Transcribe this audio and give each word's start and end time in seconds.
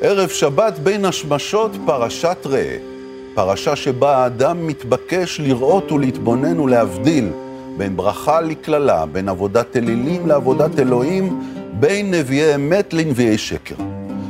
ערב 0.00 0.28
שבת 0.28 0.78
בין 0.78 1.04
השמשות 1.04 1.70
פרשת 1.86 2.36
ראה. 2.44 2.76
פרשה 3.34 3.76
שבה 3.76 4.16
האדם 4.16 4.66
מתבקש 4.66 5.40
לראות 5.40 5.92
ולהתבונן 5.92 6.60
ולהבדיל 6.60 7.28
בין 7.76 7.96
ברכה 7.96 8.40
לקללה, 8.40 9.06
בין 9.06 9.28
עבודת 9.28 9.76
אלילים 9.76 10.26
לעבודת 10.26 10.78
אלוהים, 10.78 11.40
בין 11.80 12.14
נביאי 12.14 12.54
אמת 12.54 12.94
לנביאי 12.94 13.38
שקר. 13.38 13.74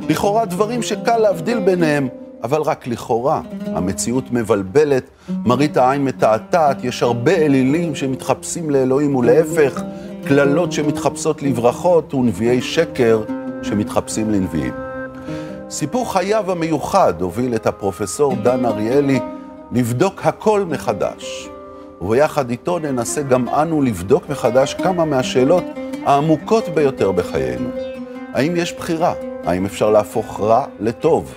לכאורה 0.08 0.44
דברים 0.44 0.82
שקל 0.82 1.19
להבדיל 1.19 1.58
ביניהם, 1.58 2.08
אבל 2.42 2.62
רק 2.62 2.87
לכאורה. 2.87 3.40
המציאות 3.67 4.24
מבלבלת, 4.33 5.04
מראית 5.44 5.76
העין 5.76 6.04
מתעתעת, 6.04 6.85
יש 6.85 7.03
הרבה 7.03 7.33
אלילים 7.33 7.94
שמתחפשים 7.94 8.71
לאלוהים 8.71 9.17
ולהפך, 9.17 9.83
קללות 10.24 10.72
שמתחפשות 10.72 11.42
לברכות 11.42 12.14
ונביאי 12.14 12.62
שקר 12.62 13.22
שמתחפשים 13.62 14.30
לנביאים. 14.30 14.85
סיפור 15.71 16.12
חייו 16.12 16.52
המיוחד 16.52 17.22
הוביל 17.22 17.54
את 17.54 17.66
הפרופסור 17.66 18.34
דן 18.42 18.64
אריאלי 18.64 19.20
לבדוק 19.72 20.20
הכל 20.24 20.64
מחדש. 20.68 21.48
וביחד 22.00 22.50
איתו 22.50 22.78
ננסה 22.78 23.22
גם 23.22 23.48
אנו 23.48 23.82
לבדוק 23.82 24.28
מחדש 24.28 24.74
כמה 24.74 25.05
מהשאלות 25.05 25.64
העמוקות 26.05 26.68
ביותר 26.68 27.12
בחיינו. 27.12 27.68
האם 28.32 28.56
יש 28.56 28.72
בחירה? 28.72 29.14
האם 29.44 29.64
אפשר 29.64 29.91
להפוך 29.91 30.41
רע 30.41 30.66
לטוב? 30.80 31.34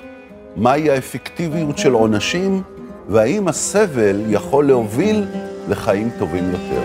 מהי 0.56 0.90
האפקטיביות 0.90 1.78
של 1.78 1.94
עונשים? 1.94 2.62
והאם 3.08 3.48
הסבל 3.48 4.22
יכול 4.28 4.68
להוביל 4.68 5.26
לחיים 5.70 6.10
טובים 6.20 6.52
יותר? 6.52 6.82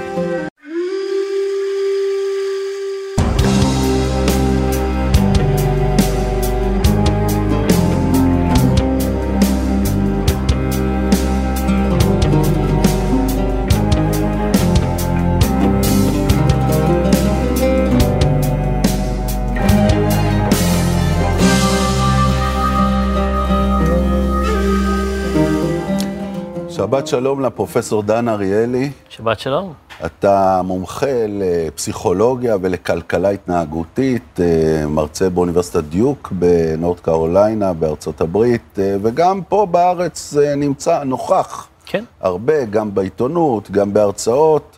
שבת 26.94 27.06
שלום 27.06 27.40
לפרופסור 27.40 28.02
דן 28.02 28.28
אריאלי. 28.28 28.90
שבת 29.08 29.40
שלום. 29.40 29.72
אתה 30.06 30.60
מומחה 30.64 31.26
לפסיכולוגיה 31.28 32.56
ולכלכלה 32.60 33.28
התנהגותית, 33.28 34.40
אה, 34.40 34.86
מרצה 34.86 35.30
באוניברסיטת 35.30 35.84
דיוק 35.84 36.32
בנורד 36.32 37.00
קרוליינה 37.00 37.72
בארצות 37.72 38.20
הברית, 38.20 38.78
אה, 38.78 38.96
וגם 39.02 39.40
פה 39.48 39.66
בארץ 39.70 40.36
אה, 40.36 40.54
נמצא, 40.54 41.04
נוכח. 41.04 41.68
כן. 41.86 42.04
הרבה, 42.20 42.64
גם 42.64 42.94
בעיתונות, 42.94 43.70
גם 43.70 43.92
בהרצאות. 43.92 44.76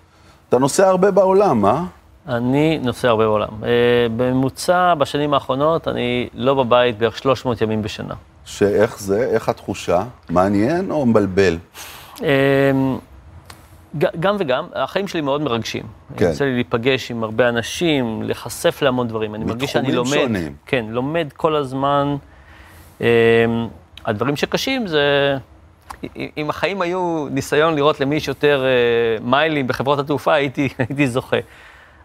אתה 0.49 0.59
נוסע 0.59 0.89
הרבה 0.89 1.11
בעולם, 1.11 1.67
אה? 1.67 1.83
אני 2.29 2.79
נוסע 2.79 3.09
הרבה 3.09 3.25
בעולם. 3.25 3.49
בממוצע, 4.17 4.95
בשנים 4.95 5.35
האחרונות, 5.35 5.89
אני 5.89 6.29
לא 6.35 6.55
בבית 6.55 6.99
בערך 6.99 7.19
300 7.19 7.61
ימים 7.61 7.83
בשנה. 7.83 8.15
שאיך 8.45 9.01
זה? 9.01 9.23
איך 9.31 9.49
התחושה? 9.49 10.03
מעניין 10.31 10.91
או 10.91 11.07
מבלבל? 11.07 11.59
אמ, 12.23 12.99
גם 14.21 14.37
וגם, 14.39 14.67
החיים 14.75 15.09
שלי 15.09 15.21
מאוד 15.21 15.41
מרגשים. 15.41 15.83
כן. 16.17 16.25
יוצא 16.25 16.45
לי 16.45 16.55
להיפגש 16.55 17.11
עם 17.11 17.25
הרבה 17.25 17.49
אנשים, 17.49 18.23
להיחשף 18.23 18.83
להמון 18.83 19.09
דברים. 19.09 19.35
אני 19.35 19.45
מרגיש 19.45 19.73
שאני 19.73 19.93
לומד. 19.93 20.09
מתחומים 20.09 20.35
שונים. 20.35 20.55
כן, 20.67 20.87
לומד 20.89 21.29
כל 21.37 21.57
הזמן. 21.57 22.17
אמ, 23.01 23.07
הדברים 24.07 24.37
שקשים 24.37 24.87
זה, 24.87 25.37
אם 26.37 26.51
החיים 26.51 26.83
היו 26.83 27.27
ניסיון 27.31 27.75
לראות 27.75 28.01
למי 28.01 28.17
יש 28.17 28.29
יותר 28.29 28.65
אה, 28.65 29.25
מיילים 29.25 29.67
בחברות 29.67 29.99
התעופה, 29.99 30.35
הייתי, 30.35 30.69
הייתי 30.79 31.07
זוכה. 31.07 31.37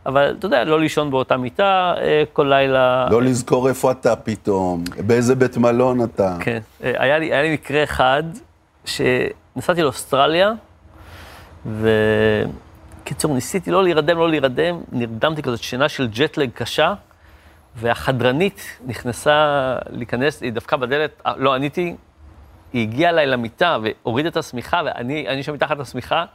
אבל 0.06 0.36
אתה 0.40 0.46
יודע, 0.46 0.64
לא 0.64 0.80
לישון 0.80 1.12
באותה 1.12 1.38
מיטה 1.38 1.94
אה, 1.98 2.24
כל 2.34 2.44
לילה. 2.50 3.08
לא 3.12 3.22
לזכור 3.22 3.70
איפה 3.70 3.92
אתה 3.92 4.16
פתאום, 4.16 4.84
באיזה 5.08 5.36
בית 5.36 5.58
מלון 5.58 6.04
אתה. 6.04 6.38
כן, 6.40 6.60
אה, 6.84 6.92
היה 6.98 7.20
לי, 7.20 7.26
היה 7.26 7.42
לי 7.42 7.54
מקרה 7.54 7.84
אחד, 7.84 8.24
ש... 8.86 9.02
נסעתי 9.56 9.82
לאוסטרליה, 9.82 10.52
וקיצור, 11.66 13.34
ניסיתי 13.34 13.72
לא 13.72 13.84
להירדם, 13.84 14.18
לא 14.18 14.30
להירדם, 14.30 14.82
נרדמתי 14.92 15.42
כזאת 15.42 15.64
שינה 15.64 15.90
של 15.90 16.08
ג'טלג 16.08 16.50
קשה, 16.54 16.94
והחדרנית 17.76 18.80
נכנסה 18.86 19.76
להיכנס, 19.90 20.42
היא 20.42 20.52
דפקה 20.52 20.78
בדלת, 20.78 21.22
אה, 21.26 21.34
לא 21.38 21.54
עניתי, 21.54 21.96
היא 22.74 22.82
הגיעה 22.82 23.12
אליי 23.12 23.26
למיטה 23.26 23.78
והורידה 23.84 24.30
את 24.30 24.38
השמיכה, 24.38 24.82
ואני 24.86 25.44
שם 25.44 25.54
מתחת 25.54 25.78
לשמיכה, 25.78 26.26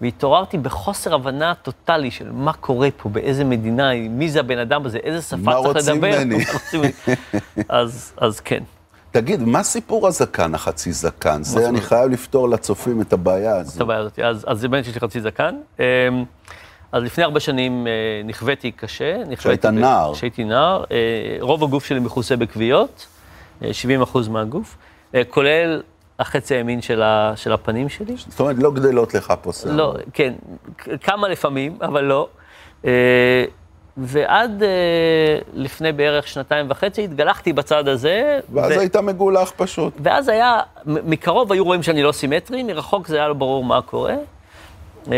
והתעוררתי 0.00 0.58
בחוסר 0.58 1.14
הבנה 1.14 1.54
טוטאלי 1.54 2.10
של 2.10 2.32
מה 2.32 2.52
קורה 2.52 2.88
פה, 2.96 3.08
באיזה 3.08 3.44
מדינה, 3.44 3.90
מי 4.10 4.28
זה 4.28 4.40
הבן 4.40 4.58
אדם 4.58 4.86
הזה, 4.86 4.98
איזה 4.98 5.22
שפה 5.22 5.52
צריך 5.72 5.88
לדבר. 5.88 6.10
מה 6.26 6.52
רוצים 6.52 6.80
ממני? 6.80 6.92
אז, 7.68 8.12
אז 8.16 8.40
כן. 8.40 8.62
תגיד, 9.14 9.42
מה 9.42 9.62
סיפור 9.62 10.06
הזקן, 10.06 10.54
החצי 10.54 10.92
זקן? 10.92 11.42
זה 11.42 11.68
אני 11.68 11.80
חייב 11.80 12.10
לפתור 12.10 12.48
לצופים 12.48 13.00
את 13.00 13.12
הבעיה 13.12 13.56
הזו. 13.56 13.76
את 13.76 13.80
הבעיה 13.80 14.00
הזאת. 14.00 14.18
אז, 14.18 14.60
זה 14.60 14.68
באמת 14.68 14.84
שיש 14.84 14.94
לי 14.94 15.00
חצי 15.00 15.20
זקן. 15.20 15.54
אמ, 15.78 15.84
אז 16.92 17.02
לפני 17.02 17.24
הרבה 17.24 17.40
שנים 17.40 17.86
אה, 17.86 17.92
נכוויתי 18.24 18.72
קשה. 18.72 19.16
כשהיית 19.36 19.64
נער. 19.66 20.14
כשהייתי 20.14 20.44
נער. 20.44 20.84
אה, 20.90 21.36
רוב 21.40 21.64
הגוף 21.64 21.84
שלי 21.84 22.00
מכוסה 22.00 22.36
בכוויות, 22.36 23.06
70 23.72 23.98
אה, 24.00 24.04
אחוז 24.04 24.28
מהגוף, 24.28 24.76
כולל 25.28 25.82
החצי 26.18 26.54
הימין 26.54 26.82
של, 26.82 27.02
ה, 27.02 27.32
של 27.36 27.52
הפנים 27.52 27.88
שלי. 27.88 28.14
זאת 28.16 28.40
אומרת, 28.40 28.56
לא 28.58 28.70
גדלות 28.70 29.14
לך 29.14 29.34
פה 29.42 29.52
שיער. 29.52 29.76
לא, 29.76 29.94
כן, 30.12 30.34
כמה 31.00 31.28
לפעמים, 31.28 31.78
אבל 31.82 32.04
לא. 32.04 32.28
ועד 33.96 34.62
uh, 34.62 35.44
לפני 35.54 35.92
בערך 35.92 36.28
שנתיים 36.28 36.66
וחצי 36.68 37.04
התגלחתי 37.04 37.52
בצד 37.52 37.88
הזה. 37.88 38.40
ואז 38.52 38.72
ו... 38.76 38.80
היית 38.80 38.96
מגולח 38.96 39.52
פשוט. 39.56 39.92
ואז 40.02 40.28
היה, 40.28 40.60
מקרוב 40.86 41.52
היו 41.52 41.64
רואים 41.64 41.82
שאני 41.82 42.02
לא 42.02 42.12
סימטרי, 42.12 42.62
מרחוק 42.62 43.06
זה 43.06 43.16
היה 43.16 43.28
לא 43.28 43.34
ברור 43.34 43.64
מה 43.64 43.82
קורה. 43.82 44.14
Uh, 45.04 45.08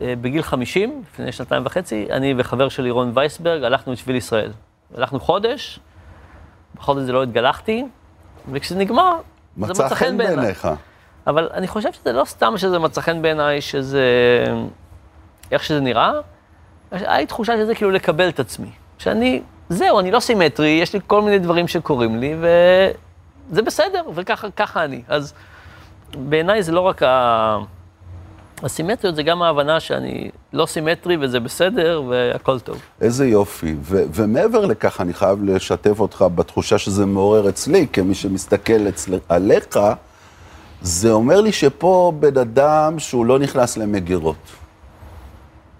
ובגיל 0.00 0.40
uh, 0.40 0.44
50, 0.44 1.02
לפני 1.12 1.32
שנתיים 1.32 1.62
וחצי, 1.66 2.06
אני 2.10 2.34
וחבר 2.38 2.68
שלי 2.68 2.90
רון 2.90 3.12
וייסברג 3.14 3.64
הלכנו 3.64 3.92
לשביל 3.92 4.16
ישראל. 4.16 4.52
הלכנו 4.96 5.20
חודש, 5.20 5.80
בחודש 6.76 7.02
זה 7.02 7.12
לא 7.12 7.22
התגלחתי, 7.22 7.84
וכשזה 8.52 8.78
נגמר, 8.78 9.16
זה 9.56 9.66
מצא 9.66 9.88
חן 9.88 10.16
בעיניך. 10.16 10.68
אבל 11.26 11.48
אני 11.54 11.68
חושב 11.68 11.92
שזה 11.92 12.12
לא 12.12 12.24
סתם 12.24 12.58
שזה 12.58 12.78
מצא 12.78 13.00
חן 13.00 13.22
בעיניי, 13.22 13.60
שזה... 13.60 14.06
איך 15.52 15.64
שזה 15.64 15.80
נראה. 15.80 16.12
היה 16.90 17.18
לי 17.18 17.26
תחושה 17.26 17.56
שזה 17.56 17.74
כאילו 17.74 17.90
לקבל 17.90 18.28
את 18.28 18.40
עצמי. 18.40 18.70
שאני, 18.98 19.42
זהו, 19.68 20.00
אני 20.00 20.10
לא 20.10 20.20
סימטרי, 20.20 20.68
יש 20.68 20.92
לי 20.94 21.00
כל 21.06 21.22
מיני 21.22 21.38
דברים 21.38 21.68
שקורים 21.68 22.20
לי, 22.20 22.34
וזה 22.40 23.62
בסדר, 23.62 24.02
וככה 24.14 24.84
אני. 24.84 25.02
אז 25.08 25.34
בעיניי 26.14 26.62
זה 26.62 26.72
לא 26.72 26.80
רק 26.80 27.02
ה... 27.02 27.58
הסימטריות, 28.62 29.16
זה 29.16 29.22
גם 29.22 29.42
ההבנה 29.42 29.80
שאני 29.80 30.30
לא 30.52 30.66
סימטרי 30.66 31.16
וזה 31.20 31.40
בסדר 31.40 32.02
והכל 32.08 32.60
טוב. 32.60 32.82
איזה 33.00 33.26
יופי. 33.26 33.74
ו- 33.82 34.04
ומעבר 34.14 34.66
לכך, 34.66 35.00
אני 35.00 35.14
חייב 35.14 35.44
לשתף 35.44 36.00
אותך 36.00 36.24
בתחושה 36.34 36.78
שזה 36.78 37.06
מעורר 37.06 37.48
אצלי, 37.48 37.86
כמי 37.92 38.14
שמסתכל 38.14 38.88
אצל... 38.88 39.18
עליך, 39.28 39.78
זה 40.82 41.12
אומר 41.12 41.40
לי 41.40 41.52
שפה 41.52 42.12
בן 42.20 42.38
אדם 42.38 42.98
שהוא 42.98 43.26
לא 43.26 43.38
נכנס 43.38 43.76
למגירות. 43.76 44.36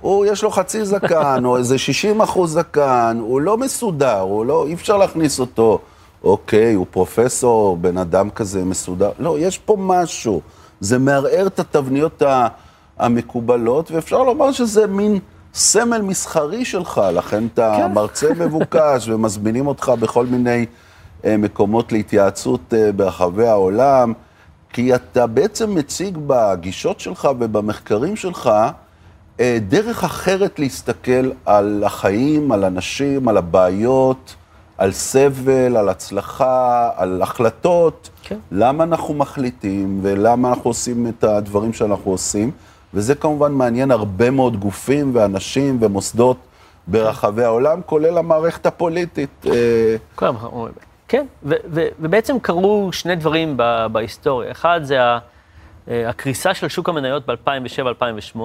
הוא, 0.01 0.27
יש 0.27 0.43
לו 0.43 0.51
חצי 0.51 0.85
זקן, 0.85 1.45
או 1.45 1.57
איזה 1.57 1.79
60 1.79 2.21
אחוז 2.21 2.53
זקן, 2.53 3.19
הוא 3.21 3.41
לא 3.41 3.57
מסודר, 3.57 4.21
הוא 4.21 4.47
לא, 4.47 4.67
אי 4.67 4.75
אפשר 4.75 4.97
להכניס 4.97 5.41
אותו. 5.41 5.79
אוקיי, 6.25 6.75
הוא 6.75 6.87
פרופסור, 6.91 7.77
בן 7.77 7.99
אדם 7.99 8.31
כזה 8.31 8.65
מסודר. 8.65 9.11
לא, 9.19 9.39
יש 9.39 9.59
פה 9.59 9.77
משהו. 9.79 10.41
זה 10.81 10.99
מערער 10.99 11.47
את 11.47 11.59
התבניות 11.59 12.23
המקובלות, 12.99 13.91
ואפשר 13.91 14.23
לומר 14.23 14.53
שזה 14.53 14.87
מין 14.87 15.19
סמל 15.55 16.03
מסחרי 16.03 16.65
שלך, 16.65 17.01
לכן 17.13 17.47
אתה 17.55 17.75
כן. 17.77 17.93
מרצה 17.93 18.35
מבוקש, 18.35 19.09
ומזמינים 19.09 19.67
אותך 19.67 19.93
בכל 20.01 20.27
מיני 20.27 20.67
אה, 21.25 21.37
מקומות 21.37 21.93
להתייעצות 21.93 22.75
אה, 22.75 22.93
ברחבי 22.93 23.47
העולם, 23.47 24.13
כי 24.73 24.95
אתה 24.95 25.27
בעצם 25.27 25.75
מציג 25.75 26.19
בגישות 26.27 27.01
שלך 27.01 27.29
ובמחקרים 27.39 28.17
שלך, 28.17 28.51
דרך 29.69 30.05
אחרת 30.05 30.59
להסתכל 30.59 31.31
על 31.47 31.83
החיים, 31.87 32.53
על 32.53 32.65
אנשים, 32.65 33.29
על 33.29 33.37
הבעיות, 33.37 34.35
על 34.79 34.93
סבל, 34.93 35.77
על 35.77 35.89
הצלחה, 35.89 36.91
על 36.97 37.23
החלטות. 37.23 38.11
כן. 38.23 38.39
למה 38.53 38.85
אנחנו 38.85 39.15
מחליטים 39.15 40.01
ולמה 40.03 40.49
אנחנו 40.49 40.71
עושים 40.71 41.07
את 41.07 41.25
הדברים 41.25 41.73
שאנחנו 41.73 42.11
עושים. 42.11 42.51
וזה 42.95 43.15
כמובן 43.15 43.53
מעניין 43.53 43.91
הרבה 43.91 44.31
מאוד 44.31 44.57
גופים 44.57 45.11
ואנשים 45.15 45.79
ומוסדות 45.81 46.37
ברחבי 46.87 47.45
העולם, 47.45 47.81
כולל 47.87 48.19
המערכת 48.19 48.67
הפוליטית. 48.67 49.47
אה, 49.47 49.97
כן, 51.09 51.27
ובעצם 51.43 52.39
קרו 52.39 52.89
שני 52.93 53.17
דברים 53.17 53.57
בהיסטוריה. 53.93 54.51
אחד 54.51 54.81
זה 54.83 54.99
הקריסה 55.89 56.55
של 56.55 56.69
שוק 56.69 56.89
המניות 56.89 57.27
ב-2007-2008, 57.27 58.39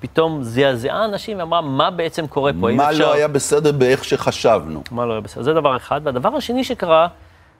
פתאום 0.00 0.42
זעזעה 0.42 1.04
אנשים 1.04 1.38
ואמרה, 1.38 1.60
מה 1.60 1.90
בעצם 1.90 2.26
קורה 2.26 2.52
פה? 2.60 2.72
מה 2.72 2.92
לא 2.92 3.12
היה 3.12 3.28
בסדר 3.28 3.72
באיך 3.72 4.04
שחשבנו? 4.04 4.82
מה 4.90 5.06
לא 5.06 5.12
היה 5.12 5.20
בסדר? 5.20 5.42
זה 5.42 5.54
דבר 5.54 5.76
אחד. 5.76 6.00
והדבר 6.04 6.36
השני 6.36 6.64
שקרה, 6.64 7.08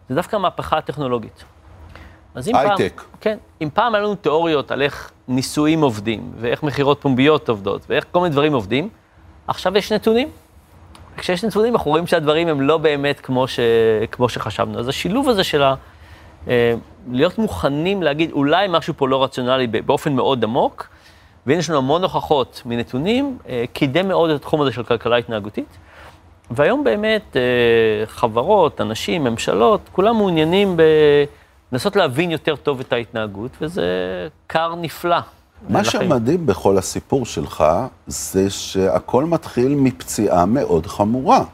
זה 0.08 0.14
דווקא 0.14 0.36
המהפכה 0.36 0.78
הטכנולוגית. 0.78 1.44
הייטק. 2.36 3.02
כן, 3.20 3.38
אם 3.62 3.68
פעם 3.74 3.94
היה 3.94 4.04
לנו 4.04 4.14
תיאוריות 4.14 4.70
על 4.70 4.82
איך 4.82 5.10
ניסויים 5.28 5.80
עובדים, 5.80 6.32
ואיך 6.40 6.62
מכירות 6.62 7.00
פומביות 7.00 7.48
עובדות, 7.48 7.82
ואיך 7.88 8.04
כל 8.12 8.20
מיני 8.20 8.32
דברים 8.32 8.52
עובדים, 8.52 8.88
עכשיו 9.46 9.76
יש 9.76 9.92
נתונים. 9.92 10.28
כשיש 11.16 11.44
נתונים, 11.44 11.74
אנחנו 11.74 11.90
רואים 11.90 12.06
שהדברים 12.06 12.48
הם 12.48 12.60
לא 12.60 12.78
באמת 12.78 13.20
כמו, 13.20 13.48
ש... 13.48 13.60
כמו 14.10 14.28
שחשבנו. 14.28 14.78
אז 14.78 14.88
השילוב 14.88 15.28
הזה 15.28 15.44
של 15.44 15.62
ה... 15.62 15.74
אה, 16.48 16.74
להיות 17.10 17.38
מוכנים 17.38 18.02
להגיד, 18.02 18.32
אולי 18.32 18.66
משהו 18.70 18.94
פה 18.96 19.08
לא 19.08 19.24
רציונלי 19.24 19.66
באופן 19.66 20.12
מאוד 20.12 20.44
עמוק, 20.44 20.88
והנה 21.46 21.58
יש 21.58 21.70
לנו 21.70 21.78
המון 21.78 22.02
הוכחות 22.02 22.62
מנתונים, 22.66 23.38
אה, 23.48 23.64
קידם 23.72 24.08
מאוד 24.08 24.30
את 24.30 24.36
התחום 24.36 24.60
הזה 24.60 24.72
של 24.72 24.82
כלכלה 24.82 25.16
התנהגותית. 25.16 25.78
והיום 26.50 26.84
באמת 26.84 27.36
אה, 27.36 28.06
חברות, 28.06 28.80
אנשים, 28.80 29.24
ממשלות, 29.24 29.80
כולם 29.92 30.16
מעוניינים 30.16 30.76
לנסות 31.72 31.96
להבין 31.96 32.30
יותר 32.30 32.56
טוב 32.56 32.80
את 32.80 32.92
ההתנהגות, 32.92 33.50
וזה 33.60 33.84
כר 34.48 34.74
נפלא. 34.74 35.18
מה 35.68 35.84
שמדהים 35.84 36.46
בכל 36.46 36.78
הסיפור 36.78 37.26
שלך, 37.26 37.64
זה 38.06 38.50
שהכל 38.50 39.24
מתחיל 39.24 39.74
מפציעה 39.74 40.46
מאוד 40.46 40.86
חמורה. 40.86 41.44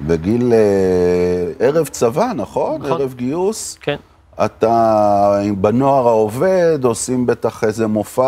בגיל 0.00 0.52
אה, 0.52 1.66
ערב 1.66 1.88
צבא, 1.88 2.32
נכון? 2.34 2.82
נכון. 2.82 3.00
ערב 3.00 3.14
גיוס. 3.14 3.78
כן. 3.80 3.96
אתה 4.44 5.40
בנוער 5.56 6.08
העובד, 6.08 6.78
עושים 6.84 7.26
בטח 7.26 7.64
איזה 7.64 7.86
מופע 7.86 8.22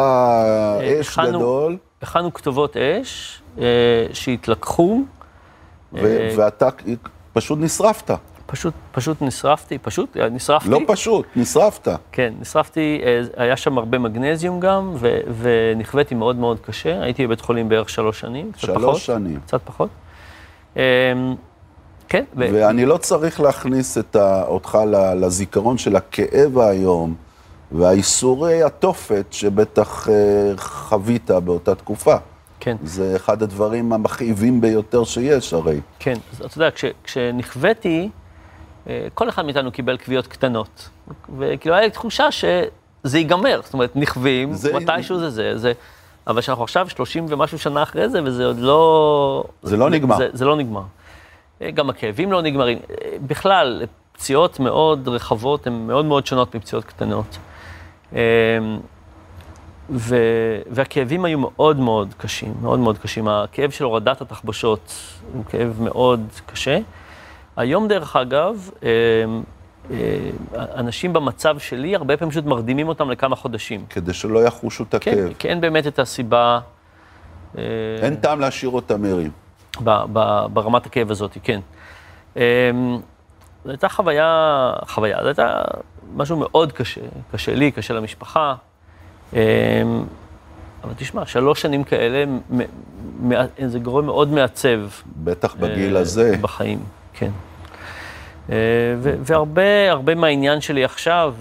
אה, 0.80 1.00
אש 1.00 1.08
הכנו, 1.18 1.38
גדול. 1.38 1.76
הכנו 2.02 2.32
כתובות 2.34 2.76
אש 2.76 3.42
אה, 3.58 3.64
שהתלקחו. 4.12 5.00
ו- 5.92 5.96
אה, 6.06 6.34
ואתה 6.36 6.68
פשוט 7.32 7.58
נשרפת. 7.60 8.10
פשוט, 8.46 8.74
פשוט 8.92 9.22
נשרפתי, 9.22 9.78
פשוט 9.78 10.16
אה, 10.16 10.28
נשרפתי. 10.28 10.70
לא 10.70 10.80
פשוט, 10.86 11.26
נשרפת. 11.36 11.88
כן, 12.12 12.34
נשרפתי, 12.40 13.00
אה, 13.04 13.22
היה 13.44 13.56
שם 13.56 13.78
הרבה 13.78 13.98
מגנזיום 13.98 14.60
גם, 14.60 14.92
ו- 14.94 15.20
ונכוויתי 15.38 16.14
מאוד 16.14 16.36
מאוד 16.36 16.60
קשה. 16.60 17.02
הייתי 17.02 17.26
בבית 17.26 17.40
חולים 17.40 17.68
בערך 17.68 17.88
שלוש 17.88 18.20
שנים, 18.20 18.52
קצת 18.52 18.60
שלוש 18.60 18.76
פחות. 18.76 18.88
שלוש 18.96 19.06
שנים. 19.06 19.40
קצת 19.46 19.60
פחות. 19.64 19.88
אמ, 20.76 20.80
כן. 22.12 22.24
ו... 22.36 22.46
ואני 22.52 22.86
לא 22.86 22.96
צריך 22.96 23.40
להכניס 23.40 23.98
את 23.98 24.16
ה... 24.16 24.44
אותך 24.44 24.78
לזיכרון 25.16 25.78
של 25.78 25.96
הכאב 25.96 26.58
האיום 26.58 27.14
והאיסורי 27.72 28.62
התופת 28.62 29.26
שבטח 29.30 30.08
חווית 30.56 31.30
באותה 31.30 31.74
תקופה. 31.74 32.16
כן. 32.60 32.76
זה 32.82 33.16
אחד 33.16 33.42
הדברים 33.42 33.92
המכאיבים 33.92 34.60
ביותר 34.60 35.04
שיש 35.04 35.52
הרי. 35.52 35.80
כן, 35.98 36.18
אז 36.32 36.40
אתה 36.44 36.58
יודע, 36.58 36.70
כש, 36.70 36.84
כשנכוויתי, 37.04 38.08
אה, 38.86 39.06
כל 39.14 39.28
אחד 39.28 39.44
מאיתנו 39.44 39.72
קיבל 39.72 39.98
כוויות 39.98 40.26
קטנות. 40.26 40.88
וכאילו, 41.38 41.74
היה 41.74 41.84
לי 41.84 41.90
תחושה 41.90 42.32
שזה 42.32 43.18
ייגמר. 43.18 43.60
זאת 43.64 43.74
אומרת, 43.74 43.96
נכווים, 43.96 44.52
זה... 44.52 44.72
מתישהו 44.72 45.18
זה 45.18 45.30
זה, 45.30 45.58
זה... 45.58 45.72
אבל 46.26 46.40
שאנחנו 46.40 46.64
עכשיו 46.64 46.88
30 46.88 47.26
ומשהו 47.28 47.58
שנה 47.58 47.82
אחרי 47.82 48.08
זה, 48.08 48.20
וזה 48.24 48.46
עוד 48.46 48.58
לא... 48.58 49.44
זה 49.62 49.76
לא 49.76 49.90
נגמר. 49.90 50.16
זה, 50.16 50.28
זה 50.32 50.44
לא 50.44 50.56
נגמר. 50.56 50.82
אה, 51.62 51.70
גם 51.70 51.90
הכאבים 51.90 52.32
לא 52.32 52.42
נגמרים. 52.42 52.78
אה, 52.78 53.16
בכלל, 53.26 53.82
פציעות 54.12 54.60
מאוד 54.60 55.08
רחבות 55.08 55.66
הן 55.66 55.72
מאוד 55.72 56.04
מאוד 56.04 56.26
שונות 56.26 56.54
מפציעות 56.54 56.84
קטנות. 56.84 57.38
ו... 59.90 60.16
והכאבים 60.70 61.24
היו 61.24 61.38
מאוד 61.38 61.80
מאוד 61.80 62.14
קשים, 62.18 62.54
מאוד 62.62 62.78
מאוד 62.78 62.98
קשים. 62.98 63.28
הכאב 63.28 63.70
של 63.70 63.84
הורדת 63.84 64.20
התחבושות 64.20 64.94
הוא 65.32 65.44
כאב 65.44 65.82
מאוד 65.82 66.26
קשה. 66.46 66.78
היום, 67.56 67.88
דרך 67.88 68.16
אגב, 68.16 68.70
אה, 68.82 68.88
אה, 69.90 69.96
אנשים 70.54 71.12
במצב 71.12 71.58
שלי, 71.58 71.96
הרבה 71.96 72.16
פעמים 72.16 72.30
פשוט 72.30 72.44
מרדימים 72.44 72.88
אותם 72.88 73.10
לכמה 73.10 73.36
חודשים. 73.36 73.84
כדי 73.90 74.12
שלא 74.12 74.44
יחושו 74.44 74.84
את 74.84 74.94
הכאב. 74.94 75.14
כן, 75.14 75.34
כי 75.38 75.48
אין 75.48 75.60
באמת 75.60 75.86
את 75.86 75.98
הסיבה... 75.98 76.60
אין 78.02 78.16
טעם 78.20 78.40
להשאיר 78.40 78.70
אותם 78.70 79.04
ערים. 79.04 79.30
ברמת 80.52 80.86
הכאב 80.86 81.10
הזאת, 81.10 81.38
כן. 81.42 81.60
זו 83.64 83.70
הייתה 83.70 83.88
חוויה, 83.88 84.72
חוויה, 84.88 85.18
זו 85.22 85.26
הייתה 85.26 85.62
משהו 86.16 86.36
מאוד 86.36 86.72
קשה, 86.72 87.00
קשה 87.32 87.54
לי, 87.54 87.70
קשה 87.70 87.94
למשפחה. 87.94 88.54
אמ, 89.32 89.38
אבל 90.84 90.92
תשמע, 90.96 91.26
שלוש 91.26 91.62
שנים 91.62 91.84
כאלה, 91.84 92.24
זה 93.66 93.78
גורם 93.78 94.06
מאוד 94.06 94.28
מעצב. 94.28 94.80
בטח 95.24 95.54
בגיל 95.54 95.96
הזה. 95.96 96.30
אה, 96.30 96.36
בחיים, 96.36 96.84
כן. 97.12 97.30
אה, 98.50 98.56
והרבה, 99.00 99.90
הרבה 99.90 100.14
מהעניין 100.14 100.60
שלי 100.60 100.84
עכשיו, 100.84 101.34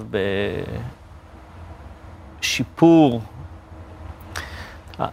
בשיפור, 2.39 3.21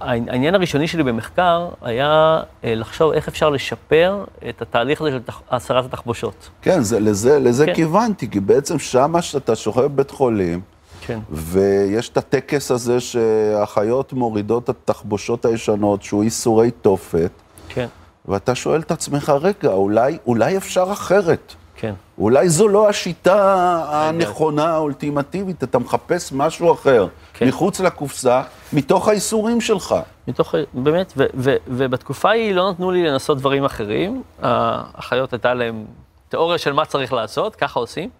העניין 0.01 0.55
הראשוני 0.55 0.89
שלי 0.89 1.03
במחקר 1.03 1.69
היה 1.83 2.41
אה, 2.65 2.75
לחשוב 2.75 3.13
איך 3.13 3.29
אפשר 3.29 3.51
לשפר 3.51 4.25
את 4.49 4.63
התהליך 4.63 5.01
הזה 5.01 5.11
של 5.11 5.21
הסרת 5.51 5.85
התחבושות. 5.85 6.49
כן, 6.63 6.81
זה, 6.81 7.01
לזה, 7.01 7.39
לזה 7.39 7.67
כן. 7.67 7.75
כיוונתי, 7.75 8.31
כי 8.31 8.41
בעצם 8.41 8.79
שמה 8.79 9.23
שאתה 9.23 9.57
שוכב 9.57 9.83
בבית 9.83 10.11
חולים, 10.11 10.61
כן. 11.07 11.19
ויש 11.31 12.09
את 12.09 12.17
הטקס 12.17 12.71
הזה 12.71 13.01
שהאחיות 13.01 14.13
מורידות 14.13 14.65
את 14.65 14.69
התחבושות 14.69 15.45
הישנות, 15.45 16.03
שהוא 16.03 16.23
איסורי 16.23 16.71
תופת. 16.71 17.31
כן. 17.69 17.87
ואתה 18.29 18.55
שואל 18.55 18.81
את 18.81 18.91
עצמך, 18.91 19.33
רגע, 19.41 19.73
אולי, 19.73 20.19
אולי 20.27 20.57
אפשר 20.57 20.87
אחרת. 20.93 21.55
כן. 21.77 21.95
אולי 22.19 22.49
זו 22.49 22.69
לא 22.69 22.89
השיטה 22.89 23.85
הנכונה, 23.89 24.69
האולטימטיבית, 24.69 25.63
אתה 25.63 25.79
מחפש 25.79 26.33
משהו 26.33 26.73
אחר, 26.73 27.07
כן. 27.39 27.49
מחוץ 27.49 27.81
לקופסה, 27.81 28.43
מתוך 28.73 29.09
האיסורים 29.09 29.61
שלך. 29.61 29.95
מתוך, 30.29 30.55
באמת, 30.75 31.13
ו, 31.17 31.25
ו, 31.35 31.55
ובתקופה 31.67 32.29
ההיא 32.31 32.55
לא 32.55 32.71
נתנו 32.71 32.91
לי 32.91 33.07
לנסות 33.07 33.39
דברים 33.39 33.65
אחרים. 33.65 34.23
האחיות 34.43 35.33
הייתה 35.33 35.55
להם 35.55 35.85
תיאוריה 36.29 36.59
של 36.59 36.73
מה 36.73 36.85
צריך 36.85 37.13
לעשות, 37.13 37.57
ככה 37.57 37.81
עושים. 37.81 38.11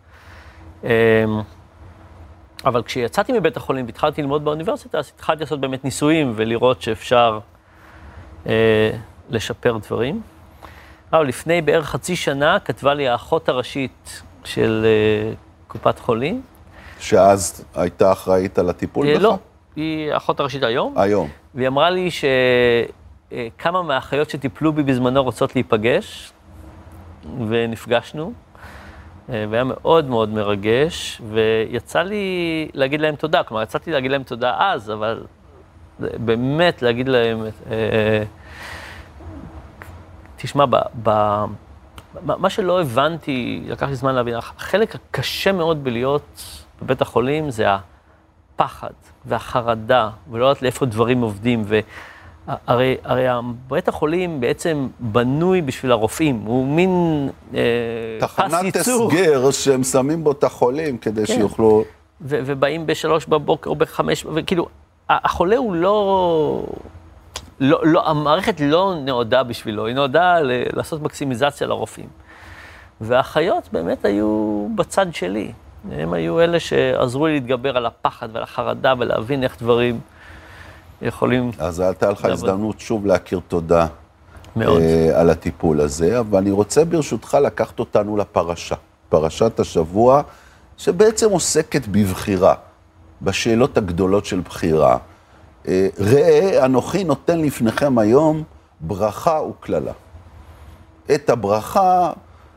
אמ, 0.85 0.89
אבל 2.65 2.83
כשיצאתי 2.83 3.33
מבית 3.33 3.57
החולים 3.57 3.87
והתחלתי 3.87 4.23
ללמוד 4.23 4.45
באוניברסיטה, 4.45 4.99
אז 4.99 5.13
התחלתי 5.15 5.41
לעשות 5.41 5.61
באמת 5.61 5.85
ניסויים 5.85 6.33
ולראות 6.37 6.83
שאפשר 6.83 7.39
אה, 8.47 8.91
לשפר 9.31 9.79
דברים. 9.79 10.23
אבל 11.13 11.27
לפני 11.27 11.63
בערך 11.63 11.87
חצי 11.89 12.17
שנה 12.17 12.59
כתבה 12.61 12.95
לי 12.95 13.09
האחות 13.09 13.49
הראשית 13.49 14.23
של 14.45 14.87
אה, 14.87 15.33
קופת 15.69 15.99
חולים. 15.99 16.43
שאז 16.99 17.65
הייתה 17.75 18.13
אחראית 18.13 18.59
על 18.59 18.71
הטיפול 18.71 19.07
אה, 19.07 19.15
בך? 19.15 19.23
לא, 19.23 19.39
היא 19.77 20.13
האחות 20.13 20.41
הראשית 20.41 20.63
היום. 20.63 20.95
היום. 20.97 21.29
והיא 21.55 21.69
אמרה 21.69 21.91
לי 21.91 22.09
שכמה 22.11 23.83
מהאחיות 23.83 24.31
שטיפלו 24.31 24.73
בי 24.73 24.83
בזמנו 24.83 25.23
רוצות 25.23 25.55
להיפגש, 25.55 26.33
ונפגשנו. 27.49 28.33
אה, 29.31 29.45
והיה 29.51 29.65
מאוד 29.65 30.09
מאוד 30.09 30.29
מרגש, 30.29 31.23
ויצא 31.29 32.03
לי 32.03 32.69
להגיד 32.75 33.01
להם 33.01 33.17
תודה. 33.17 33.43
כלומר, 33.43 33.63
יצאתי 33.63 33.91
להגיד 33.93 34.11
להם 34.11 34.23
תודה 34.23 34.57
אז, 34.59 34.91
אבל 34.91 35.25
באמת 36.01 36.83
להגיד 36.83 37.09
להם, 37.09 37.45
אה, 37.71 38.23
תשמע, 40.37 40.65
ב, 40.71 40.77
ב, 41.03 41.11
מה 42.25 42.51
שלא 42.51 42.81
הבנתי, 42.81 43.63
לקח 43.67 43.89
לי 43.89 43.95
זמן 43.95 44.15
להבין, 44.15 44.35
החלק 44.35 44.95
הקשה 44.95 45.53
מאוד 45.53 45.85
בלהיות 45.85 46.43
בבית 46.83 47.03
החולים 47.03 47.51
זה 47.51 47.67
הפחד 47.69 48.91
והחרדה, 49.25 50.11
ולא 50.31 50.45
יודעת 50.47 50.63
לאיפה 50.63 50.87
דברים 50.87 51.21
עובדים. 51.21 51.63
ו... 51.67 51.81
הרי, 52.67 52.97
הרי 53.05 53.25
בית 53.69 53.89
החולים 53.89 54.41
בעצם 54.41 54.89
בנוי 55.01 55.63
בשביל 55.63 55.93
הרופאים, 55.93 56.43
הוא 56.47 56.67
מין 56.67 57.29
אה, 57.55 57.61
פס 58.21 58.39
ייצור. 58.39 58.49
תחנת 58.49 58.77
הסגר 58.77 59.51
שהם 59.51 59.83
שמים 59.85 60.25
בו 60.25 60.33
את 60.33 60.45
החולים 60.45 60.99
כדי 60.99 61.27
כן. 61.27 61.35
שיוכלו... 61.35 61.85
ו- 62.21 62.41
ובאים 62.45 62.87
בשלוש 62.87 63.27
בבוקר 63.27 63.71
או 63.71 63.77
בחמש, 63.77 64.27
וכאילו, 64.35 64.67
החולה 65.09 65.57
הוא 65.57 65.75
לא... 65.75 66.67
לא, 67.61 67.81
לא, 67.85 68.09
המערכת 68.09 68.61
לא 68.61 68.95
נועדה 69.05 69.43
בשבילו, 69.43 69.87
היא 69.87 69.95
נועדה 69.95 70.41
ל- 70.41 70.63
לעשות 70.73 71.03
מקסימיזציה 71.03 71.67
לרופאים. 71.67 72.09
והאחיות 73.01 73.69
באמת 73.73 74.05
היו 74.05 74.67
בצד 74.75 75.15
שלי. 75.15 75.53
הם 75.91 76.13
היו 76.13 76.41
אלה 76.41 76.61
שעזרו 76.61 77.27
לי 77.27 77.35
להתגבר 77.35 77.77
על 77.77 77.87
הפחד 77.87 78.29
ועל 78.33 78.43
החרדה 78.43 78.95
ולהבין 78.99 79.43
איך 79.43 79.63
דברים... 79.63 80.01
יכולים... 81.03 81.51
אז 81.59 81.81
הייתה 81.81 82.11
לך 82.11 82.25
הזדמנות 82.25 82.81
שוב 82.81 83.07
להכיר 83.07 83.41
תודה. 83.49 83.87
מאוד. 84.57 84.83
Uh, 84.83 85.17
על 85.17 85.31
הטיפול 85.31 85.81
הזה, 85.81 86.21
אבל 86.21 86.39
אני 86.39 86.51
רוצה 86.51 86.85
ברשותך 86.85 87.39
לקחת 87.43 87.79
אותנו 87.79 88.17
לפרשה. 88.17 88.75
פרשת 89.09 89.61
השבוע, 89.61 90.23
שבעצם 90.77 91.31
עוסקת 91.31 91.87
בבחירה, 91.87 92.55
בשאלות 93.23 93.79
הגדולות 93.79 94.25
של 94.25 94.41
בחירה. 94.41 94.99
אה, 95.69 95.89
ראה, 95.99 96.65
אנוכי 96.65 97.05
נותן 97.05 97.41
לפניכם 97.41 97.99
היום 97.99 98.43
ברכה 98.81 99.41
וקללה. 99.43 99.93
את 101.15 101.31
הברכה 101.31 102.13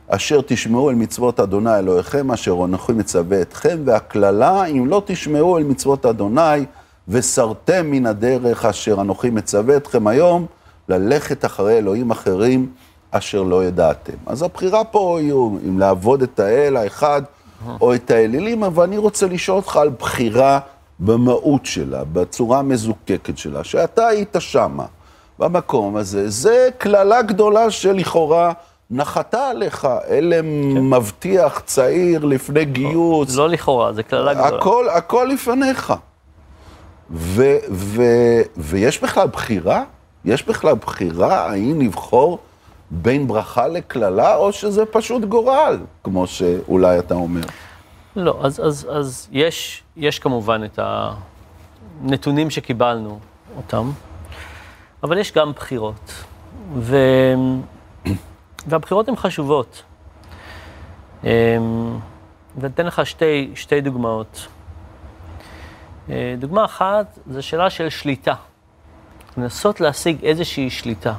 אשר 0.08 0.40
תשמעו 0.46 0.90
אל 0.90 0.94
מצוות 0.94 1.40
אדוני 1.40 1.78
אלוהיכם, 1.78 2.30
אשר 2.30 2.64
אנוכי 2.64 2.92
מצווה 2.92 3.42
אתכם, 3.42 3.78
והקללה, 3.84 4.64
אם 4.64 4.86
לא 4.88 5.02
תשמעו 5.06 5.58
אל 5.58 5.62
מצוות 5.62 6.06
אדוני, 6.06 6.64
וסרתם 7.08 7.90
מן 7.90 8.06
הדרך 8.06 8.64
אשר 8.64 9.00
אנוכי 9.00 9.30
מצווה 9.30 9.76
אתכם 9.76 10.06
היום, 10.06 10.46
ללכת 10.88 11.44
אחרי 11.44 11.78
אלוהים 11.78 12.10
אחרים 12.10 12.72
אשר 13.10 13.42
לא 13.42 13.64
ידעתם. 13.64 14.12
אז 14.26 14.42
הבחירה 14.42 14.84
פה 14.84 15.18
היא 15.18 15.32
אם 15.68 15.78
לעבוד 15.78 16.22
את 16.22 16.40
האל 16.40 16.76
האחד 16.76 17.22
או 17.80 17.94
את 17.94 18.10
האלילים, 18.10 18.64
אבל 18.64 18.84
אני 18.84 18.98
רוצה 18.98 19.26
לשאול 19.26 19.56
אותך 19.56 19.76
על 19.76 19.88
בחירה 19.88 20.58
במהות 20.98 21.66
שלה, 21.66 22.04
בצורה 22.04 22.58
המזוקקת 22.58 23.38
שלה, 23.38 23.64
שאתה 23.64 24.06
היית 24.06 24.36
שמה, 24.38 24.84
במקום 25.38 25.96
הזה. 25.96 26.30
זה 26.30 26.68
קללה 26.78 27.22
גדולה 27.22 27.70
שלכאורה 27.70 28.52
נחתה 28.92 29.48
עליך, 29.48 29.88
אלם 30.08 30.44
כן. 30.74 30.80
מבטיח 30.80 31.60
צעיר 31.64 32.24
לפני 32.24 32.64
גיוס. 32.64 33.36
לא, 33.36 33.44
לא 33.44 33.52
לכאורה, 33.52 33.92
זה 33.92 34.02
קללה 34.02 34.34
גדולה. 34.34 34.58
הכל, 34.58 34.88
הכל 34.88 35.28
לפניך. 35.32 35.92
ו, 37.10 37.56
ו, 37.70 38.02
ויש 38.56 39.02
בכלל 39.02 39.26
בחירה? 39.26 39.82
יש 40.24 40.46
בכלל 40.46 40.74
בחירה 40.74 41.50
האם 41.50 41.80
לבחור 41.80 42.38
בין 42.90 43.28
ברכה 43.28 43.68
לקללה, 43.68 44.36
או 44.36 44.52
שזה 44.52 44.86
פשוט 44.86 45.22
גורל, 45.24 45.78
כמו 46.04 46.26
שאולי 46.26 46.98
אתה 46.98 47.14
אומר? 47.14 47.40
לא, 48.16 48.38
אז, 48.42 48.60
אז, 48.60 48.86
אז 48.90 49.28
יש, 49.32 49.82
יש 49.96 50.18
כמובן 50.18 50.64
את 50.64 50.78
הנתונים 52.02 52.50
שקיבלנו 52.50 53.18
אותם, 53.56 53.90
אבל 55.02 55.18
יש 55.18 55.32
גם 55.32 55.52
בחירות. 55.52 56.12
ו... 56.76 56.96
והבחירות 58.66 59.08
הן 59.08 59.16
חשובות. 59.16 59.82
אמ, 61.24 61.28
ואני 62.56 62.72
אתן 62.74 62.86
לך 62.86 63.06
שתי, 63.06 63.50
שתי 63.54 63.80
דוגמאות. 63.80 64.48
אה, 66.10 66.34
דוגמה 66.38 66.64
אחת, 66.64 67.18
זו 67.30 67.42
שאלה 67.42 67.70
של 67.70 67.88
שליטה. 67.88 68.34
לנסות 69.36 69.80
להשיג 69.80 70.24
איזושהי 70.24 70.70
שליטה. 70.70 71.14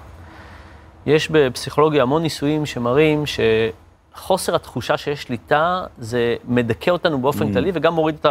יש 1.06 1.32
בפסיכולוגיה 1.32 2.02
המון 2.02 2.22
ניסויים 2.22 2.66
שמראים 2.66 3.24
שחוסר 3.26 4.56
התחושה 4.56 4.98
שיש 4.98 5.24
שליטה, 5.24 5.84
זה 5.98 6.36
מדכא 6.48 6.90
אותנו 6.90 7.22
באופן 7.22 7.50
mm. 7.50 7.54
כללי 7.54 7.72
וגם 7.74 7.94
מוריד 7.94 8.16
את 8.20 8.26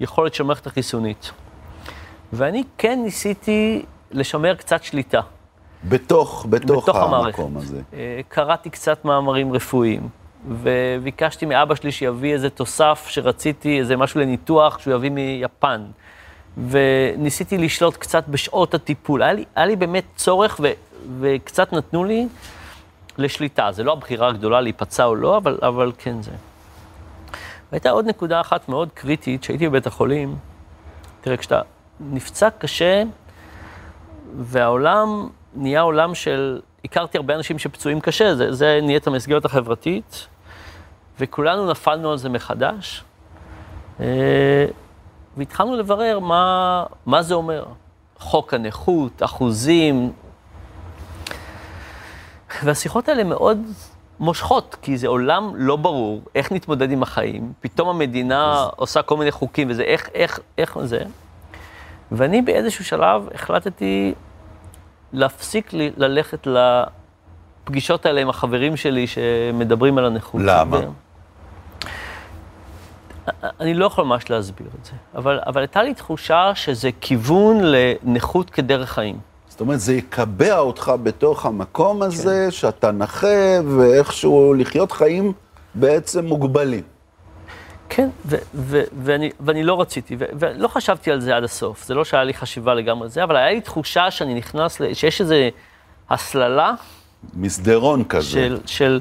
היכולת 0.00 0.34
של 0.34 0.42
המערכת 0.42 0.66
החיסונית. 0.66 1.30
ואני 2.32 2.62
כן 2.78 3.00
ניסיתי 3.04 3.84
לשמר 4.10 4.54
קצת 4.54 4.82
שליטה. 4.82 5.20
בתוך, 5.84 6.46
בתוך, 6.50 6.82
בתוך 6.82 6.96
המקום 6.96 7.14
המערכת. 7.14 7.42
הזה. 7.56 7.80
אה, 7.94 8.20
קראתי 8.28 8.70
קצת 8.70 9.04
מאמרים 9.04 9.52
רפואיים, 9.52 10.08
וביקשתי 10.48 11.46
מאבא 11.46 11.74
שלי 11.74 11.92
שיביא 11.92 12.32
איזה 12.32 12.50
תוסף 12.50 13.06
שרציתי, 13.08 13.78
איזה 13.78 13.96
משהו 13.96 14.20
לניתוח 14.20 14.78
שהוא 14.78 14.94
יביא 14.94 15.10
מיפן. 15.10 15.82
וניסיתי 16.68 17.58
לשלוט 17.58 17.96
קצת 17.96 18.24
בשעות 18.28 18.74
הטיפול. 18.74 19.22
היה 19.22 19.32
לי, 19.32 19.44
היה 19.56 19.66
לי 19.66 19.76
באמת 19.76 20.04
צורך, 20.16 20.60
ו, 20.62 20.72
וקצת 21.20 21.72
נתנו 21.72 22.04
לי 22.04 22.28
לשליטה. 23.18 23.72
זה 23.72 23.84
לא 23.84 23.92
הבחירה 23.92 24.28
הגדולה 24.28 24.60
להיפצע 24.60 25.04
או 25.04 25.14
לא, 25.14 25.36
אבל, 25.36 25.58
אבל 25.62 25.92
כן 25.98 26.22
זה. 26.22 26.30
והייתה 27.72 27.90
עוד 27.90 28.06
נקודה 28.06 28.40
אחת 28.40 28.68
מאוד 28.68 28.88
קריטית, 28.94 29.44
שהייתי 29.44 29.68
בבית 29.68 29.86
החולים. 29.86 30.36
תראה, 31.20 31.36
כשאתה 31.36 31.60
נפצע 32.00 32.50
קשה, 32.50 33.02
והעולם 34.38 35.28
נהיה 35.56 35.80
עולם 35.80 36.14
של, 36.14 36.60
הכרתי 36.84 37.18
הרבה 37.18 37.34
אנשים 37.34 37.58
שפצועים 37.58 38.00
קשה, 38.00 38.34
זה, 38.34 38.52
זה 38.52 38.80
נהיית 38.82 39.06
המסגרת 39.06 39.44
החברתית, 39.44 40.26
וכולנו 41.20 41.70
נפלנו 41.70 42.10
על 42.10 42.18
זה 42.18 42.28
מחדש. 42.28 43.04
אה, 44.00 44.66
והתחלנו 45.36 45.76
לברר 45.76 46.18
מה, 46.18 46.84
מה 47.06 47.22
זה 47.22 47.34
אומר. 47.34 47.64
חוק 48.18 48.54
הנכות, 48.54 49.22
אחוזים. 49.22 50.12
והשיחות 52.64 53.08
האלה 53.08 53.24
מאוד 53.24 53.58
מושכות, 54.20 54.76
כי 54.82 54.96
זה 54.96 55.08
עולם 55.08 55.52
לא 55.54 55.76
ברור, 55.76 56.22
איך 56.34 56.52
נתמודד 56.52 56.90
עם 56.90 57.02
החיים. 57.02 57.52
פתאום 57.60 57.88
המדינה 57.88 58.52
אז... 58.52 58.68
עושה 58.76 59.02
כל 59.02 59.16
מיני 59.16 59.30
חוקים 59.30 59.70
וזה, 59.70 59.82
איך, 59.82 60.08
איך, 60.14 60.40
איך 60.58 60.78
זה. 60.82 61.00
ואני 62.12 62.42
באיזשהו 62.42 62.84
שלב 62.84 63.28
החלטתי 63.34 64.14
להפסיק 65.12 65.72
לי 65.72 65.90
ללכת 65.96 66.46
לפגישות 67.66 68.06
האלה 68.06 68.20
עם 68.20 68.28
החברים 68.28 68.76
שלי 68.76 69.06
שמדברים 69.06 69.98
על 69.98 70.04
הנכות. 70.04 70.40
למה? 70.44 70.80
אני 73.60 73.74
לא 73.74 73.86
יכול 73.86 74.04
ממש 74.04 74.30
להסביר 74.30 74.68
את 74.80 74.84
זה, 74.84 74.92
אבל, 75.14 75.40
אבל 75.46 75.60
הייתה 75.60 75.82
לי 75.82 75.94
תחושה 75.94 76.52
שזה 76.54 76.90
כיוון 77.00 77.56
לנכות 77.62 78.50
כדרך 78.50 78.90
חיים. 78.90 79.18
זאת 79.48 79.60
אומרת, 79.60 79.80
זה 79.80 79.94
יקבע 79.94 80.58
אותך 80.58 80.92
בתוך 81.02 81.46
המקום 81.46 82.02
הזה, 82.02 82.44
כן. 82.44 82.50
שאתה 82.50 82.90
נכה, 82.90 83.26
ואיכשהו 83.76 84.54
לחיות 84.54 84.92
חיים 84.92 85.32
בעצם 85.74 86.26
מוגבלים. 86.26 86.82
כן, 87.88 88.08
ו- 88.26 88.36
ו- 88.54 88.82
ואני, 89.02 89.30
ואני 89.40 89.62
לא 89.62 89.80
רציתי, 89.80 90.16
ו- 90.18 90.24
ולא 90.38 90.68
חשבתי 90.68 91.10
על 91.10 91.20
זה 91.20 91.36
עד 91.36 91.44
הסוף, 91.44 91.84
זה 91.86 91.94
לא 91.94 92.04
שהיה 92.04 92.24
לי 92.24 92.34
חשיבה 92.34 92.74
לגמרי 92.74 93.08
זה, 93.08 93.24
אבל 93.24 93.36
היה 93.36 93.50
לי 93.50 93.60
תחושה 93.60 94.10
שאני 94.10 94.34
נכנס, 94.34 94.80
ל- 94.80 94.94
שיש 94.94 95.20
איזו 95.20 95.34
הסללה. 96.10 96.74
מסדרון 97.34 98.04
כזה. 98.04 98.30
של, 98.30 98.58
של 98.66 99.00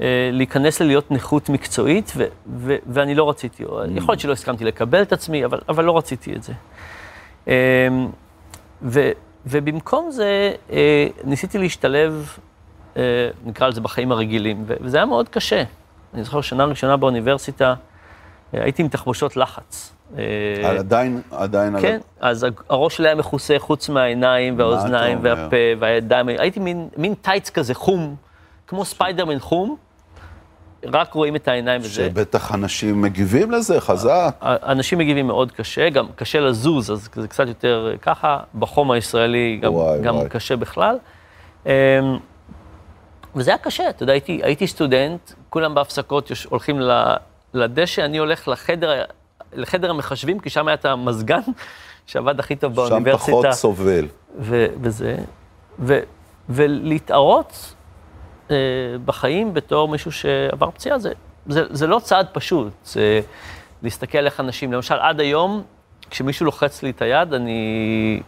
אה, 0.00 0.30
להיכנס 0.32 0.80
ללהיות 0.80 1.10
נכות 1.10 1.48
מקצועית, 1.48 2.12
ו- 2.16 2.24
ו- 2.56 2.76
ואני 2.86 3.14
לא 3.14 3.30
רציתי, 3.30 3.64
mm. 3.64 3.68
יכול 3.94 4.12
להיות 4.12 4.20
שלא 4.20 4.32
הסכמתי 4.32 4.64
לקבל 4.64 5.02
את 5.02 5.12
עצמי, 5.12 5.44
אבל, 5.44 5.60
אבל 5.68 5.84
לא 5.84 5.96
רציתי 5.98 6.34
את 6.36 6.42
זה. 6.42 6.52
אה, 7.48 7.88
ו- 8.82 9.10
ובמקום 9.46 10.10
זה, 10.10 10.52
אה, 10.72 11.06
ניסיתי 11.24 11.58
להשתלב, 11.58 12.36
אה, 12.96 13.02
נקרא 13.44 13.68
לזה 13.68 13.80
בחיים 13.80 14.12
הרגילים, 14.12 14.64
ו- 14.66 14.74
וזה 14.80 14.96
היה 14.96 15.06
מאוד 15.06 15.28
קשה. 15.28 15.62
אני 16.14 16.24
זוכר, 16.24 16.40
שנה 16.40 16.64
ראשונה 16.64 16.96
באוניברסיטה, 16.96 17.74
הייתי 18.52 18.82
עם 18.82 18.88
תחבושות 18.88 19.36
לחץ. 19.36 19.92
אה, 20.18 20.70
עדיין, 20.78 21.20
עדיין... 21.30 21.80
כן, 21.80 22.00
על... 22.20 22.30
אז 22.30 22.46
הראש 22.68 22.96
שלי 22.96 23.08
היה 23.08 23.14
מכוסה 23.14 23.54
חוץ 23.58 23.88
מהעיניים 23.88 24.58
והאוזניים 24.58 25.18
והפה 25.22 25.56
והידיים, 25.78 26.28
הייתי 26.28 26.60
מין, 26.60 26.88
מין 26.96 27.14
טייץ 27.14 27.50
כזה 27.50 27.74
חום, 27.74 28.16
כמו 28.66 28.84
ספיידרמן 28.84 29.38
חום, 29.38 29.76
רק 30.84 31.14
רואים 31.14 31.36
את 31.36 31.48
העיניים 31.48 31.80
וזה. 31.80 31.90
שבטח 31.90 32.54
אנשים 32.54 33.02
מגיבים 33.02 33.50
לזה 33.50 33.80
חזק. 33.80 34.36
אנשים 34.42 34.98
מגיבים 34.98 35.26
מאוד 35.26 35.52
קשה, 35.52 35.90
גם 35.90 36.06
קשה 36.16 36.40
לזוז, 36.40 36.90
אז 36.90 37.08
זה 37.14 37.28
קצת 37.28 37.48
יותר 37.48 37.94
ככה, 38.02 38.38
בחום 38.58 38.90
הישראלי 38.90 39.58
גם, 39.62 39.74
וואי, 39.74 40.00
גם 40.02 40.16
וואי. 40.16 40.28
קשה 40.28 40.56
בכלל. 40.56 40.98
אמ, 41.66 41.70
וזה 43.34 43.50
היה 43.50 43.58
קשה, 43.58 43.88
אתה 43.88 44.02
יודע, 44.02 44.12
הייתי, 44.12 44.40
הייתי 44.42 44.66
סטודנט, 44.66 45.30
כולם 45.50 45.74
בהפסקות 45.74 46.30
הולכים 46.48 46.80
לדשא, 47.54 48.04
אני 48.04 48.18
הולך 48.18 48.48
לחדר, 48.48 49.02
לחדר 49.52 49.90
המחשבים, 49.90 50.40
כי 50.40 50.50
שם 50.50 50.68
היה 50.68 50.74
את 50.74 50.84
המזגן 50.84 51.40
שעבד 52.06 52.40
הכי 52.40 52.56
טוב 52.56 52.74
באוניברסיטה. 52.74 53.26
שם 53.26 53.32
פחות 53.32 53.52
סובל. 53.52 54.06
ו- 54.38 54.66
וזה, 54.82 55.16
ו- 55.78 56.00
ולהתערות 56.48 57.74
אה, 58.50 58.56
בחיים 59.04 59.54
בתור 59.54 59.88
מישהו 59.88 60.12
שעבר 60.12 60.70
פציעה, 60.70 60.98
זה, 60.98 61.12
זה, 61.46 61.64
זה 61.70 61.86
לא 61.86 62.00
צעד 62.02 62.26
פשוט, 62.32 62.72
זה 62.84 63.20
להסתכל 63.82 64.24
איך 64.24 64.40
אנשים, 64.40 64.72
למשל, 64.72 64.94
עד 64.94 65.20
היום, 65.20 65.62
כשמישהו 66.10 66.46
לוחץ 66.46 66.82
לי 66.82 66.90
את 66.90 67.02
היד, 67.02 67.34
אני 67.34 68.22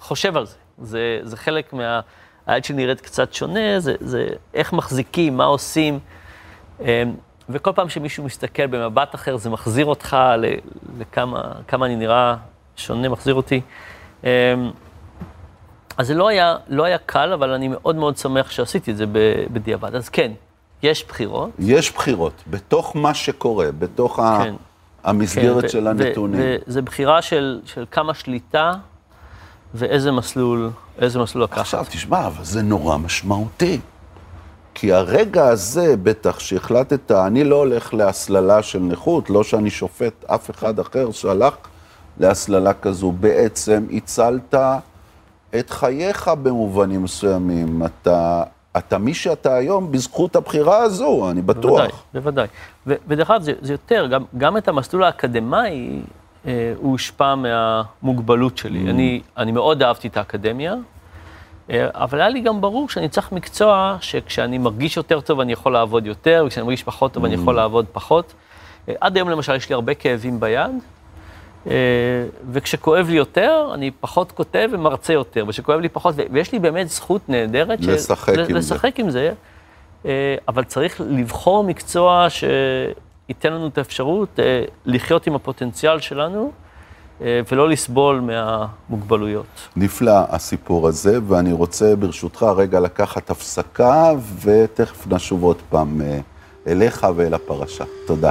חושב 0.00 0.36
על 0.36 0.46
זה. 0.46 0.56
זה, 0.82 1.18
זה 1.22 1.36
חלק 1.36 1.72
מה... 1.72 2.00
היד 2.46 2.64
שלי 2.64 2.76
נראית 2.76 3.00
קצת 3.00 3.32
שונה, 3.32 3.80
זה, 3.80 3.94
זה 4.00 4.28
איך 4.54 4.72
מחזיקים, 4.72 5.36
מה 5.36 5.44
עושים. 5.44 5.98
אה, 6.80 7.02
וכל 7.48 7.72
פעם 7.74 7.88
שמישהו 7.88 8.24
מסתכל 8.24 8.66
במבט 8.66 9.14
אחר, 9.14 9.36
זה 9.36 9.50
מחזיר 9.50 9.86
אותך 9.86 10.16
לכמה 10.98 11.86
אני 11.86 11.96
נראה 11.96 12.34
שונה, 12.76 13.08
מחזיר 13.08 13.34
אותי. 13.34 13.60
אמ, 14.24 14.28
אז 15.96 16.06
זה 16.06 16.14
לא 16.14 16.28
היה, 16.28 16.56
לא 16.68 16.84
היה 16.84 16.98
קל, 16.98 17.32
אבל 17.32 17.50
אני 17.50 17.68
מאוד 17.68 17.96
מאוד 17.96 18.16
שמח 18.16 18.50
שעשיתי 18.50 18.90
את 18.90 18.96
זה 18.96 19.04
בדיעבד. 19.52 19.94
אז 19.94 20.08
כן, 20.08 20.32
יש 20.82 21.04
בחירות. 21.08 21.50
יש 21.58 21.92
בחירות, 21.92 22.32
בתוך 22.46 22.96
מה 22.96 23.14
שקורה, 23.14 23.72
בתוך 23.78 24.20
כן, 24.42 24.54
המסגרת 25.04 25.62
כן, 25.62 25.68
של 25.68 25.86
ו- 25.86 25.90
הנתונים. 25.90 26.40
וזה 26.66 26.82
בחירה 26.82 27.22
של, 27.22 27.60
של 27.64 27.84
כמה 27.90 28.14
שליטה 28.14 28.72
ואיזה 29.74 30.12
מסלול, 30.12 30.70
איזה 30.98 31.18
מסלול 31.18 31.44
לקחת. 31.44 31.58
עכשיו, 31.58 31.84
תשמע, 31.88 32.26
אבל 32.26 32.44
זה 32.44 32.62
נורא 32.62 32.96
משמעותי. 32.96 33.80
כי 34.80 34.92
הרגע 34.92 35.48
הזה, 35.48 35.96
בטח, 36.02 36.38
שהחלטת, 36.38 37.10
אני 37.10 37.44
לא 37.44 37.56
הולך 37.56 37.94
להסללה 37.94 38.62
של 38.62 38.78
נכות, 38.78 39.30
לא 39.30 39.44
שאני 39.44 39.70
שופט 39.70 40.24
אף 40.24 40.50
אחד 40.50 40.78
אחר 40.78 41.10
שהלך 41.10 41.54
להסללה 42.20 42.74
כזו, 42.74 43.12
בעצם 43.12 43.86
הצלת 43.92 44.54
את 45.58 45.70
חייך 45.70 46.30
במובנים 46.42 47.02
מסוימים. 47.02 47.82
אתה, 47.84 48.42
אתה 48.76 48.98
מי 48.98 49.14
שאתה 49.14 49.54
היום 49.54 49.92
בזכות 49.92 50.36
הבחירה 50.36 50.78
הזו, 50.78 51.30
אני 51.30 51.42
בטוח. 51.42 52.04
בוודאי, 52.14 52.46
בוודאי. 52.86 53.02
ודרך 53.08 53.30
אגב, 53.30 53.42
זה, 53.42 53.52
זה 53.60 53.72
יותר, 53.72 54.06
גם, 54.06 54.24
גם 54.36 54.56
את 54.56 54.68
המסלול 54.68 55.04
האקדמאי, 55.04 56.00
אה, 56.46 56.72
הוא 56.76 56.90
הושפע 56.90 57.34
מהמוגבלות 57.34 58.58
שלי. 58.58 58.86
Mm. 58.86 58.90
אני, 58.90 59.20
אני 59.36 59.52
מאוד 59.52 59.82
אהבתי 59.82 60.08
את 60.08 60.16
האקדמיה, 60.16 60.74
אבל 61.74 62.20
היה 62.20 62.28
לי 62.28 62.40
גם 62.40 62.60
ברור 62.60 62.88
שאני 62.88 63.08
צריך 63.08 63.32
מקצוע 63.32 63.96
שכשאני 64.00 64.58
מרגיש 64.58 64.96
יותר 64.96 65.20
טוב 65.20 65.40
אני 65.40 65.52
יכול 65.52 65.72
לעבוד 65.72 66.06
יותר, 66.06 66.44
וכשאני 66.46 66.64
מרגיש 66.64 66.82
פחות 66.82 67.12
טוב 67.12 67.24
mm. 67.24 67.26
אני 67.26 67.34
יכול 67.34 67.54
לעבוד 67.54 67.86
פחות. 67.92 68.34
אה, 68.88 68.94
עד 69.00 69.16
היום 69.16 69.28
למשל 69.28 69.54
יש 69.54 69.68
לי 69.68 69.74
הרבה 69.74 69.94
כאבים 69.94 70.40
ביד, 70.40 70.70
אה, 71.66 71.72
וכשכואב 72.52 73.08
לי 73.08 73.16
יותר, 73.16 73.70
אני 73.74 73.90
פחות 73.90 74.32
כותב 74.32 74.68
ומרצה 74.72 75.12
יותר, 75.12 75.44
וכשכואב 75.48 75.80
לי 75.80 75.88
פחות, 75.88 76.14
ויש 76.30 76.52
לי 76.52 76.58
באמת 76.58 76.88
זכות 76.88 77.28
נהדרת. 77.28 77.80
לשחק 77.80 78.34
של, 78.34 78.44
עם 78.48 78.56
לשחק 78.56 78.96
זה. 78.96 79.02
עם 79.02 79.10
זה, 79.10 79.32
אבל 80.48 80.64
צריך 80.64 81.00
לבחור 81.08 81.64
מקצוע 81.64 82.26
שייתן 82.30 83.52
לנו 83.52 83.66
את 83.66 83.78
האפשרות 83.78 84.38
לחיות 84.86 85.26
עם 85.26 85.34
הפוטנציאל 85.34 86.00
שלנו. 86.00 86.52
אה, 87.22 87.40
ולא 87.52 87.68
לסבול 87.68 88.20
מהמוגבלויות. 88.20 89.46
נפלא 89.76 90.20
הסיפור 90.28 90.88
הזה, 90.88 91.18
ואני 91.28 91.52
רוצה 91.52 91.96
ברשותך 91.96 92.46
רגע 92.56 92.80
לקחת 92.80 93.30
הפסקה, 93.30 94.12
ותכף 94.42 95.06
נשוב 95.06 95.42
עוד 95.42 95.56
פעם 95.68 96.00
אה, 96.00 96.20
אליך 96.66 97.06
ואל 97.16 97.34
הפרשה. 97.34 97.84
תודה. 98.06 98.30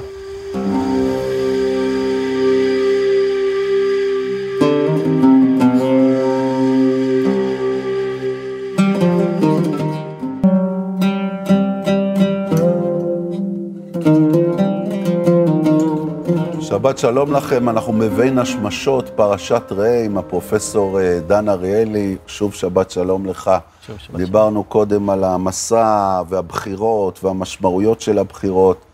שבת 16.70 16.98
שלום 16.98 17.34
לכם, 17.34 17.70
אנחנו 17.70 17.94
מבין 17.94 18.40
השמשות, 18.40 19.10
פרשת 19.16 19.72
ראה 19.72 20.06
עם 20.06 20.18
הפרופסור 20.18 21.00
אה, 21.00 21.20
דן 21.28 21.50
אריאלי, 21.50 22.18
שוב 22.28 22.54
שבת 22.54 22.92
שלום 22.92 23.26
לך. 23.26 23.52
שוב 23.88 23.98
שבת 23.98 24.16
דיברנו 24.16 24.52
שלום. 24.52 24.64
קודם 24.64 25.10
על 25.10 25.24
המסע 25.24 26.22
והבחירות 26.30 27.24
והמשמעויות 27.24 28.02
של 28.02 28.20
הבחירות. 28.20 28.86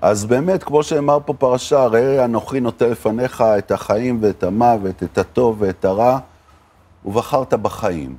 אז 0.00 0.24
באמת, 0.24 0.62
כמו 0.62 0.82
שאמר 0.82 1.18
פה 1.24 1.34
פרשה, 1.34 1.86
ראה 1.86 2.24
אנוכי 2.24 2.60
נוטה 2.60 2.86
לפניך 2.86 3.44
את 3.58 3.70
החיים 3.70 4.18
ואת 4.22 4.42
המוות, 4.42 5.02
את 5.02 5.18
הטוב 5.18 5.56
ואת 5.58 5.84
הרע, 5.84 6.18
ובחרת 7.04 7.54
בחיים. 7.54 8.16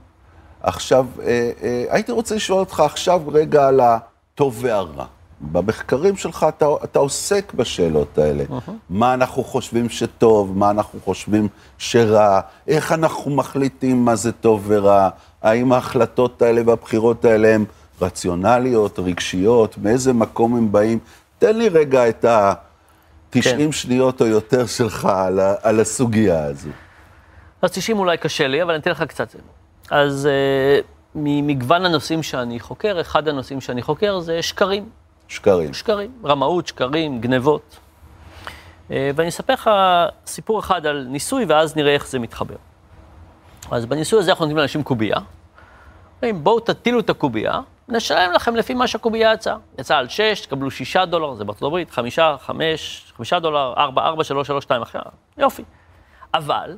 עכשיו, 0.61 1.05
אה, 1.21 1.51
אה, 1.63 1.85
הייתי 1.89 2.11
רוצה 2.11 2.35
לשאול 2.35 2.59
אותך 2.59 2.79
עכשיו 2.79 3.21
רגע 3.27 3.67
על 3.67 3.79
הטוב 3.79 4.57
והרע. 4.61 5.05
במחקרים 5.51 6.17
שלך 6.17 6.45
אתה, 6.49 6.65
אתה 6.83 6.99
עוסק 6.99 7.53
בשאלות 7.53 8.17
האלה. 8.17 8.43
Uh-huh. 8.43 8.71
מה 8.89 9.13
אנחנו 9.13 9.43
חושבים 9.43 9.89
שטוב, 9.89 10.57
מה 10.57 10.69
אנחנו 10.69 10.99
חושבים 11.03 11.47
שרע, 11.77 12.41
איך 12.67 12.91
אנחנו 12.91 13.31
מחליטים 13.31 14.05
מה 14.05 14.15
זה 14.15 14.31
טוב 14.31 14.63
ורע, 14.67 15.09
האם 15.41 15.73
ההחלטות 15.73 16.41
האלה 16.41 16.61
והבחירות 16.65 17.25
האלה 17.25 17.55
הן 17.55 17.65
רציונליות, 18.01 18.99
רגשיות, 18.99 19.77
מאיזה 19.77 20.13
מקום 20.13 20.55
הם 20.55 20.71
באים. 20.71 20.99
תן 21.39 21.57
לי 21.57 21.69
רגע 21.69 22.09
את 22.09 22.25
ה-90 22.25 23.41
כן. 23.43 23.71
שניות 23.71 24.21
או 24.21 24.25
יותר 24.25 24.65
שלך 24.65 25.05
על, 25.05 25.39
ה- 25.39 25.55
על 25.63 25.79
הסוגיה 25.79 26.43
הזו. 26.43 26.69
אז 27.61 27.71
90 27.71 27.99
אולי 27.99 28.17
קשה 28.17 28.47
לי, 28.47 28.63
אבל 28.63 28.71
אני 28.71 28.81
אתן 28.81 28.91
לך 28.91 29.03
קצת. 29.03 29.35
אז 29.91 30.27
uh, 30.81 30.85
ממגוון 31.15 31.85
הנושאים 31.85 32.23
שאני 32.23 32.59
חוקר, 32.59 33.01
אחד 33.01 33.27
הנושאים 33.27 33.61
שאני 33.61 33.81
חוקר 33.81 34.19
זה 34.19 34.41
שקרים. 34.41 35.02
שקרים. 35.33 35.73
שקרים, 35.73 36.11
רמאות, 36.25 36.67
שקרים, 36.67 37.21
גנבות. 37.21 37.79
אה, 38.91 39.11
ואני 39.15 39.29
אספר 39.29 39.53
לך 39.53 39.69
סיפור 40.25 40.59
אחד 40.59 40.85
על 40.85 41.05
ניסוי, 41.09 41.45
ואז 41.45 41.75
נראה 41.75 41.93
איך 41.93 42.07
זה 42.07 42.19
מתחבר. 42.19 42.55
אז 43.71 43.85
בניסוי 43.85 44.19
הזה 44.19 44.31
אנחנו 44.31 44.45
נותנים 44.45 44.57
לאנשים 44.57 44.83
קובייה. 44.83 45.17
אומרים, 46.15 46.43
בואו 46.43 46.59
תטילו 46.59 46.99
את 46.99 47.09
הקובייה, 47.09 47.59
נשלם 47.87 48.31
לכם 48.31 48.55
לפי 48.55 48.73
מה 48.73 48.87
שהקובייה 48.87 49.33
יצאה. 49.33 49.55
יצאה 49.79 49.97
על 49.97 50.07
6, 50.07 50.41
תקבלו 50.41 50.71
6 50.71 50.97
דולר, 50.97 51.35
זה 51.35 51.43
בארצות 51.43 51.63
הברית, 51.63 51.91
5, 51.91 52.19
5, 52.39 53.13
5 53.17 53.33
דולר, 53.33 53.73
4, 53.77 54.05
4, 54.05 54.23
3, 54.23 54.47
3, 54.47 54.63
2, 54.63 54.81
אחר, 54.81 54.99
יופי. 55.37 55.63
אבל, 56.33 56.77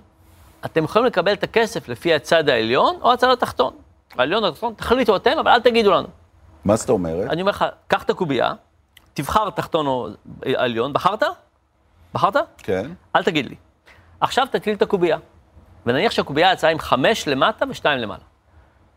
אתם 0.66 0.84
יכולים 0.84 1.06
לקבל 1.06 1.34
את 1.34 1.44
הכסף 1.44 1.90
לפי 1.90 2.14
הצד 2.14 2.50
העליון 2.50 2.96
או 3.02 3.14
הצד 3.14 3.30
התחתון. 3.30 3.74
העליון 4.18 4.44
או 4.44 4.50
התחתון, 4.50 4.74
תחליטו 4.74 5.16
אתם, 5.16 5.38
אבל 5.40 5.52
אל 5.52 5.60
תגידו 5.60 5.92
לנו. 5.92 6.08
מה 6.66 6.76
זאת 6.76 6.90
אומרת? 6.90 7.30
אני 7.30 7.42
אומר 7.42 7.52
לך, 7.52 7.66
קח 7.88 8.04
את 8.04 8.10
הקובייה, 8.10 8.54
תבחר 9.14 9.50
תחתון 9.50 9.88
או 9.88 10.08
עליון, 10.56 10.94
בחרת? 10.94 11.24
בחרת? 12.14 12.36
כן. 12.58 12.92
אל 13.16 13.24
תגיד 13.24 13.46
לי. 13.46 13.56
עכשיו 14.20 14.48
תטיל 14.52 14.76
את 14.76 14.82
הקובייה. 14.82 15.18
ונניח 15.86 16.12
שהקובייה 16.12 16.54
יצאה 16.54 16.70
עם 16.70 16.80
חמש 16.80 17.28
למטה 17.28 17.66
ושתיים 17.70 18.00
למעלה. 18.00 18.24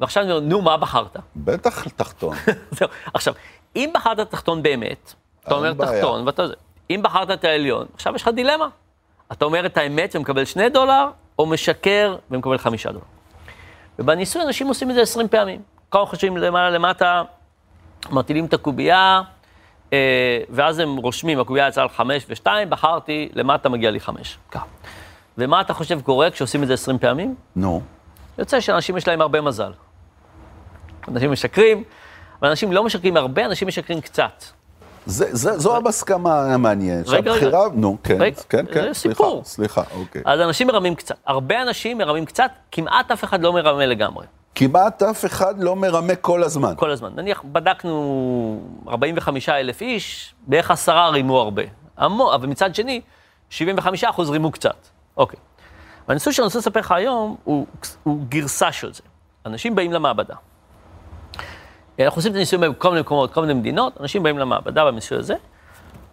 ועכשיו 0.01 0.23
אני 0.23 0.33
אומר, 0.33 0.41
נו, 0.41 0.63
מה 0.63 0.77
בחרת? 0.77 1.17
בטח 1.37 1.89
תחתון. 1.89 2.37
זהו. 2.79 2.89
עכשיו, 3.15 3.35
אם 3.77 3.91
בחרת 3.95 4.31
תחתון 4.31 4.63
באמת, 4.63 5.15
אתה 5.45 5.55
אומר 5.55 5.75
בעיה. 5.75 6.01
תחתון, 6.01 6.27
ואתה... 6.27 6.43
אם 6.91 7.01
בחרת 7.03 7.31
את 7.31 7.45
העליון, 7.45 7.87
עכשיו 7.95 8.15
יש 8.15 8.23
לך 8.23 8.29
דילמה. 8.29 8.69
אתה 9.33 9.45
אומר 9.45 9.67
את 9.67 9.77
האמת 9.77 10.17
ומקבל 10.17 10.45
שני 10.45 10.69
דולר, 10.69 11.11
או 11.39 11.47
משקר 11.47 12.17
ומקבל 12.31 12.59
חמישה 12.59 12.93
דולר. 12.93 13.05
ובניסוי 13.99 14.43
אנשים 14.43 14.69
עושים 14.69 14.91
את 14.91 14.95
זה 14.95 15.03
עשרים 15.03 15.29
פעמים. 15.29 15.63
כמה 15.91 16.07
חושבים 16.07 16.37
למעלה 16.37 16.71
למטה, 16.71 17.23
מטילים 18.13 18.45
את 18.45 18.55
הקובייה, 18.55 19.21
אה, 19.93 20.39
ואז 20.51 20.79
הם 20.79 20.97
רושמים, 20.97 21.41
הקובייה 21.41 21.69
יצאה 21.69 21.83
על 21.83 21.89
חמש 21.89 22.27
ושתיים, 22.29 22.71
בחרתי, 22.71 23.29
למטה 23.35 23.69
מגיע 23.69 23.91
לי 23.91 24.01
חמש. 24.01 24.39
ככה. 24.51 24.65
ומה 25.39 25.61
אתה 25.61 25.75
חושב 25.75 26.01
קורה 26.01 26.31
כשעושים 26.31 26.63
את 26.63 26.69
זה 26.69 26.75
עשרים 26.75 26.99
פעמים? 26.99 27.35
נו. 27.57 27.81
No. 27.85 27.99
יוצא 28.39 28.61
שאנשים 28.61 28.97
יש 28.97 29.09
להם 29.09 29.21
הרבה 29.21 29.41
מזל. 29.41 29.73
אנשים 31.09 31.33
משקרים, 31.33 31.85
אבל 32.41 32.49
אנשים 32.49 32.73
לא 32.73 32.85
משקרים 32.85 33.17
הרבה, 33.17 33.45
אנשים 33.45 33.69
משקרים 33.69 34.01
קצת. 34.01 34.45
זה, 35.07 35.27
זה, 35.31 35.59
זו 35.59 35.77
המסכמה 35.77 36.55
המעניינת. 36.55 37.09
רגע, 37.09 37.33
רגע. 37.33 37.59
נו, 37.75 37.97
כן, 38.05 38.17
רגע, 38.21 38.41
כן, 38.49 38.67
כן, 38.73 38.83
זה 38.89 38.95
סיפור. 38.95 39.43
סליחה, 39.45 39.83
סליחה, 39.83 39.99
אוקיי. 40.01 40.23
אז 40.25 40.41
אנשים 40.41 40.67
מרמים 40.67 40.95
קצת. 40.95 41.17
הרבה 41.27 41.63
אנשים 41.63 41.99
מרמים 41.99 42.25
קצת, 42.25 42.51
כמעט 42.73 43.11
אף 43.11 43.25
אחד 43.25 43.43
לא 43.43 43.53
מרמה 43.53 43.87
לגמרי. 43.87 44.27
כמעט 44.59 45.03
אף 45.03 45.25
אחד 45.25 45.63
לא 45.63 45.77
מרמה 45.77 46.15
כל 46.15 46.43
הזמן. 46.43 46.75
כל 46.77 46.91
הזמן. 46.91 47.13
נניח, 47.17 47.43
בדקנו 47.53 48.61
45 48.89 49.49
אלף 49.49 49.81
איש, 49.81 50.35
בערך 50.47 50.71
עשרה 50.71 51.09
רימו 51.09 51.39
הרבה. 51.39 51.63
המו, 51.97 52.35
אבל 52.35 52.47
מצד 52.47 52.75
שני, 52.75 53.01
75 53.51 54.05
אחוז 54.05 54.31
רימו 54.31 54.51
קצת. 54.51 54.77
אוקיי. 55.17 55.39
והניסוי 56.09 56.33
שאני 56.33 56.45
רוצה 56.45 56.59
לספר 56.59 56.81
לך 56.81 56.93
היום 56.93 57.37
הוא, 57.45 57.67
הוא 58.03 58.19
גרסה 58.29 58.73
של 58.73 58.93
זה. 58.93 59.03
אנשים 59.47 59.75
באים 59.75 59.93
למעבדה. 59.93 60.35
אנחנו 62.01 62.19
עושים 62.19 62.33
את 62.33 62.37
הניסויים 62.37 62.73
בכל 62.73 62.89
מיני 62.89 63.01
מקומות, 63.01 63.33
כל 63.33 63.41
מיני 63.41 63.55
מדינות, 63.55 64.01
אנשים 64.01 64.23
באים 64.23 64.39
למעבדה 64.39 64.85
בניסוי 64.85 65.19
הזה. 65.19 65.35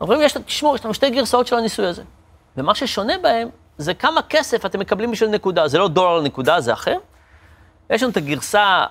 אומרים, 0.02 0.22
יש, 0.22 0.38
תשמעו, 0.46 0.76
יש 0.76 0.86
לנו 0.86 0.94
שתי 0.94 1.10
גרסאות 1.10 1.48
של 1.48 1.56
הניסוי 1.56 1.86
הזה. 1.86 2.04
ומה 2.58 2.76
ששונה 2.76 3.14
בהם, 3.22 3.48
זה 3.78 3.94
כמה 3.94 4.22
כסף 4.30 4.66
אתם 4.66 4.80
מקבלים 4.80 5.12
בשביל 5.12 5.30
נקודה. 5.30 5.68
זה 5.68 5.78
לא 5.78 5.88
דולר 5.88 6.20
לנקודה, 6.20 6.62
זה 6.62 6.74
אחר. 6.74 6.98
יש 7.90 8.04
לנו 8.04 8.12
את 8.12 8.18
הגרסה 8.18 8.86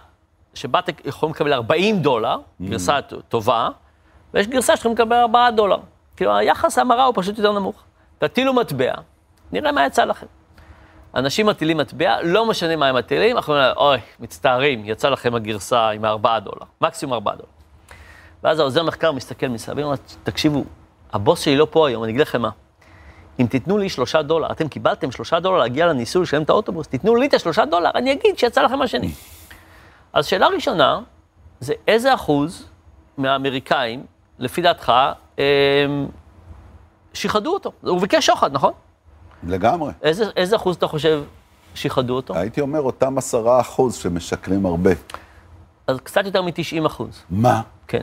שבה 0.55 0.79
אתם 0.79 0.93
יכולים 1.05 1.35
לקבל 1.35 1.53
40 1.53 2.03
דולר, 2.03 2.37
mm. 2.37 2.65
גרסה 2.65 2.99
טובה, 3.29 3.69
ויש 4.35 4.47
גרסה 4.47 4.77
שאתם 4.77 4.93
לקבל 4.93 5.17
4 5.17 5.51
דולר. 5.51 5.79
כאילו, 6.17 6.37
היחס 6.37 6.79
ההמרה 6.79 7.05
הוא 7.05 7.15
פשוט 7.17 7.39
יותר 7.39 7.53
נמוך. 7.53 7.83
תטילו 8.19 8.55
מטבע, 8.55 8.93
נראה 9.53 9.73
מה 9.73 9.87
יצא 9.87 10.05
לכם. 10.05 10.27
אנשים 11.15 11.47
מטילים 11.47 11.77
מטבע, 11.77 12.23
לא 12.23 12.47
משנה 12.47 12.77
מה 12.77 12.87
הם 12.87 12.97
מטילים, 12.97 13.37
אנחנו 13.37 13.53
אומרים, 13.53 13.73
אוי, 13.77 13.99
מצטערים, 14.21 14.83
יצא 14.85 15.09
לכם 15.09 15.35
הגרסה 15.35 15.91
עם 15.91 16.05
4 16.05 16.39
דולר, 16.39 16.67
מקסימום 16.81 17.15
4 17.15 17.33
דולר. 17.35 17.49
ואז 18.43 18.59
העוזר 18.59 18.83
מחקר 18.83 19.13
מסתכל 19.13 19.49
מסביב, 19.49 19.79
ואומר, 19.79 19.97
תקשיבו, 20.23 20.65
הבוס 21.13 21.41
שלי 21.41 21.57
לא 21.57 21.67
פה 21.71 21.89
היום, 21.89 22.05
אני 22.05 22.13
אגיד 22.13 22.23
לכם 22.23 22.43
מה. 22.43 22.51
אם 23.41 23.47
תיתנו 23.47 23.79
לי 23.79 23.89
שלושה 23.89 24.23
דולר, 24.23 24.51
אתם 24.51 24.69
קיבלתם 24.69 25.11
שלושה 25.11 25.41
דולר 25.41 25.59
להגיע 25.59 25.87
לניסוי 25.87 26.23
לשלם 26.23 26.43
את 26.43 26.51
האוטובוס, 26.51 26.89
תיתנו 26.89 27.17
לי 27.17 27.27
את 27.27 27.35
השלושה 27.35 27.65
דולר, 27.65 27.91
אני 27.95 28.13
אגיד 28.13 28.39
שיצא 28.39 28.63
לכם 28.63 28.83
השני. 28.83 29.11
אז 30.13 30.27
שאלה 30.27 30.47
ראשונה, 30.47 31.01
זה 31.61 31.75
איזה 31.89 32.15
אחוז 32.15 32.69
מהאמריקאים, 33.19 34.05
לפי 34.39 34.63
דעתך, 34.63 34.93
הם, 35.39 36.09
שיחדו 37.15 37.55
אותו? 37.55 37.73
הוא 37.83 38.01
ביקש 38.01 38.27
שוחד, 38.27 38.53
נכון? 38.53 38.73
לגמרי. 39.43 39.93
איזה, 40.03 40.25
איזה 40.37 40.57
אחוז 40.57 40.77
אתה 40.77 40.87
חושב 40.87 41.25
שיחדו 41.75 42.17
אותו? 42.17 42.35
הייתי 42.35 42.61
אומר 42.61 42.81
אותם 42.81 43.19
עשרה 43.19 43.61
אחוז 43.61 43.95
שמשקרים 43.95 44.67
הרבה. 44.67 44.91
אז 45.87 46.01
קצת 46.01 46.25
יותר 46.25 46.43
מ-90 46.43 46.87
אחוז. 46.87 47.23
מה? 47.31 47.63
כן. 47.89 48.03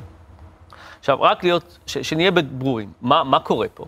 עכשיו, 0.99 1.21
רק 1.21 1.43
להיות, 1.43 1.77
ש, 1.85 1.97
שנהיה 1.97 2.31
ברורים, 2.31 2.91
מה, 3.01 3.23
מה 3.23 3.39
קורה 3.39 3.67
פה? 3.73 3.85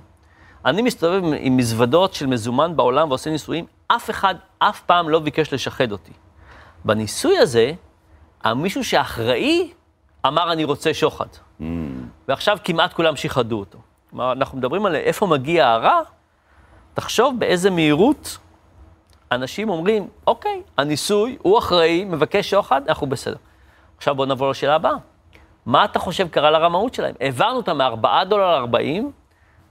אני 0.66 0.82
מסתובב 0.82 1.22
עם 1.40 1.58
מזוודות 1.58 2.14
של 2.14 2.26
מזומן 2.26 2.76
בעולם 2.76 3.10
ועושה 3.10 3.30
ניסויים, 3.30 3.66
אף 3.88 4.10
אחד 4.10 4.36
אף 4.60 4.82
פעם 4.82 5.10
לא 5.10 5.20
ביקש 5.20 5.54
לשחד 5.54 5.92
אותי. 5.92 6.12
בניסוי 6.86 7.38
הזה, 7.38 7.72
מישהו 8.56 8.84
שאחראי 8.84 9.72
אמר, 10.28 10.52
אני 10.52 10.64
רוצה 10.64 10.94
שוחד. 10.94 11.26
Mm. 11.62 11.64
ועכשיו 12.28 12.58
כמעט 12.64 12.94
כולם 12.94 13.16
שיחדו 13.16 13.60
אותו. 13.60 13.78
כלומר, 14.10 14.32
אנחנו 14.32 14.58
מדברים 14.58 14.86
על 14.86 14.96
איפה 14.96 15.28
מגיע 15.28 15.68
הרע, 15.68 16.02
תחשוב 16.94 17.36
באיזה 17.40 17.70
מהירות 17.70 18.38
אנשים 19.32 19.70
אומרים, 19.70 20.08
אוקיי, 20.28 20.62
הניסוי, 20.78 21.38
הוא 21.42 21.60
אחראי, 21.60 22.06
מבקש 22.06 22.50
שוחד, 22.50 22.82
אנחנו 22.88 23.08
בסדר. 23.08 23.36
עכשיו 23.98 24.16
בואו 24.16 24.28
נעבור 24.28 24.50
לשאלה 24.50 24.76
הבאה. 24.76 24.96
מה 25.66 25.86
אתה 25.86 26.00
חושב 26.00 26.28
קרה 26.28 26.52
לרמאות 26.52 26.94
שלהם? 26.94 27.16
העברנו 27.20 27.58
אותם 27.58 27.78
מ-4 27.78 28.24
דולר 28.26 28.66
ל-40, 28.66 29.04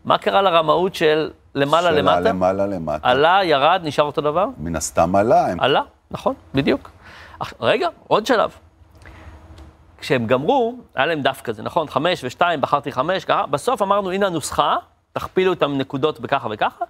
מה 0.04 0.18
קרה 0.18 0.42
לרמאות 0.42 0.94
של 0.94 1.30
למעלה 1.54 1.88
שאלה 1.88 2.02
למטה? 2.02 2.20
למעלה 2.20 2.66
למטה. 2.66 3.08
עלה, 3.08 3.40
ירד, 3.44 3.80
נשאר 3.84 4.04
אותו 4.04 4.20
דבר? 4.20 4.46
מן 4.58 4.76
הסתם 4.76 5.16
עלה. 5.16 5.46
הם... 5.46 5.60
עלה, 5.60 5.82
נכון, 6.10 6.34
בדיוק. 6.54 6.90
רגע, 7.60 7.88
עוד 8.08 8.26
שלב. 8.26 8.50
כשהם 9.98 10.26
גמרו, 10.26 10.74
היה 10.94 11.06
להם 11.06 11.20
דף 11.20 11.40
כזה, 11.44 11.62
נכון? 11.62 11.88
חמש 11.88 12.24
ושתיים, 12.24 12.60
בחרתי 12.60 12.92
חמש, 12.92 13.24
ככה, 13.24 13.46
בסוף 13.46 13.82
אמרנו, 13.82 14.10
הנה 14.10 14.26
הנוסחה, 14.26 14.76
תכפילו 15.12 15.52
את 15.52 15.62
הנקודות 15.62 16.20
בככה 16.20 16.48
וככה, 16.50 16.84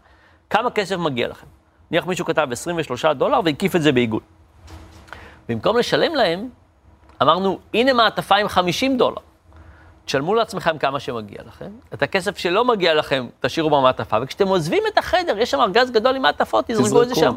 כמה 0.50 0.70
כסף 0.70 0.96
מגיע 0.96 1.28
לכם? 1.28 1.46
נניח 1.90 2.06
מישהו 2.06 2.24
כתב 2.24 2.48
23 2.52 3.04
דולר 3.04 3.40
והקיף 3.44 3.76
את 3.76 3.82
זה 3.82 3.92
בעיגול. 3.92 4.20
במקום 5.48 5.78
לשלם 5.78 6.14
להם, 6.14 6.48
אמרנו, 7.22 7.58
הנה 7.74 7.92
מעטפה 7.92 8.36
עם 8.36 8.48
50 8.48 8.96
דולר. 8.96 9.16
תשלמו 10.04 10.34
לעצמכם 10.34 10.78
כמה 10.78 11.00
שמגיע 11.00 11.38
לכם, 11.46 11.70
את 11.94 12.02
הכסף 12.02 12.38
שלא 12.38 12.64
מגיע 12.64 12.94
לכם, 12.94 13.26
תשאירו 13.40 13.70
במעטפה, 13.70 14.16
וכשאתם 14.22 14.48
עוזבים 14.48 14.82
את 14.92 14.98
החדר, 14.98 15.38
יש 15.38 15.50
שם 15.50 15.60
ארגז 15.60 15.90
גדול 15.90 16.16
עם 16.16 16.22
מעטפות, 16.22 16.64
תזרקו 16.68 17.02
את 17.02 17.08
זה 17.08 17.14
שם. 17.14 17.34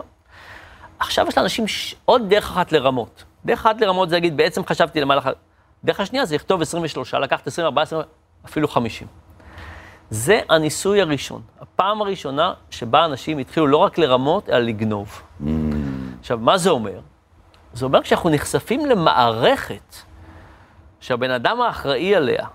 עכשיו 1.00 1.28
יש 1.28 1.38
לאנשים 1.38 1.68
ש... 1.68 1.96
עוד 2.06 2.30
דרך 2.30 2.52
אחת 2.52 2.72
לרמות. 2.72 3.24
דרך 3.46 3.60
אחת 3.60 3.82
לרמות 3.82 4.10
זה 4.10 4.16
להגיד, 4.16 4.38
בעצם 4.38 4.66
חשבתי 4.66 5.02
למעלה, 5.02 5.22
דרך 5.84 6.00
השנייה 6.00 6.26
זה 6.26 6.36
לכתוב 6.36 6.62
23, 6.62 7.14
לקחת 7.14 7.48
24, 7.48 7.82
20, 7.82 8.02
אפילו 8.46 8.68
50. 8.68 9.08
זה 10.10 10.40
הניסוי 10.50 11.02
הראשון, 11.02 11.42
הפעם 11.62 12.02
הראשונה 12.02 12.54
שבה 12.70 13.06
אנשים 13.06 13.38
התחילו 13.38 13.68
לא 13.68 13.78
רק 13.78 13.98
לרמות, 13.98 14.50
אלא 14.50 14.60
לגנוב. 14.60 15.22
Mm. 15.42 15.46
עכשיו, 16.20 16.38
מה 16.38 16.58
זה 16.58 16.70
אומר? 16.70 17.00
זה 17.74 17.86
אומר 17.86 18.02
כשאנחנו 18.02 18.30
נחשפים 18.30 18.86
למערכת 18.86 19.96
שהבן 21.00 21.32
אדם 21.32 21.62
האחראי 21.62 22.16
עליה 22.16 22.48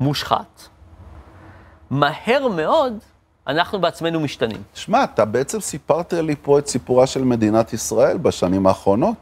מושחת, 0.00 0.68
מהר 1.90 2.48
מאוד 2.56 2.98
אנחנו 3.46 3.80
בעצמנו 3.80 4.20
משתנים. 4.20 4.62
שמע, 4.74 5.04
אתה 5.04 5.24
בעצם 5.24 5.60
סיפרת 5.60 6.12
לי 6.12 6.34
פה 6.42 6.58
את 6.58 6.66
סיפורה 6.66 7.06
של 7.06 7.24
מדינת 7.24 7.72
ישראל 7.72 8.18
בשנים 8.18 8.66
האחרונות. 8.66 9.16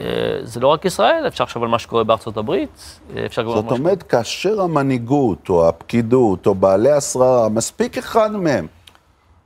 אה, 0.00 0.06
זה 0.42 0.60
לא 0.60 0.68
רק 0.68 0.84
ישראל, 0.84 1.24
אפשר 1.26 1.44
לחשוב 1.44 1.62
על 1.62 1.68
מה 1.68 1.78
שקורה 1.78 2.04
בארצות 2.04 2.36
הברית, 2.36 3.00
אה, 3.16 3.26
אפשר 3.26 3.42
גם... 3.42 3.48
זאת 3.48 3.70
אומרת, 3.70 4.02
כאשר 4.02 4.60
המנהיגות, 4.60 5.48
או 5.48 5.68
הפקידות, 5.68 6.46
או 6.46 6.54
בעלי 6.54 6.90
השררה, 6.90 7.48
מספיק 7.48 7.98
אחד 7.98 8.32
מהם, 8.32 8.66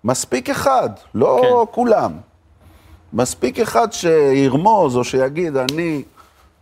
מספיק 0.05 0.51
אחד, 0.51 0.91
לא 1.15 1.41
כן. 1.43 1.73
כולם, 1.75 2.13
מספיק 3.13 3.59
אחד 3.59 3.93
שירמוז, 3.93 4.97
או 4.97 5.05
שיגיד, 5.05 5.57
אני 5.57 6.03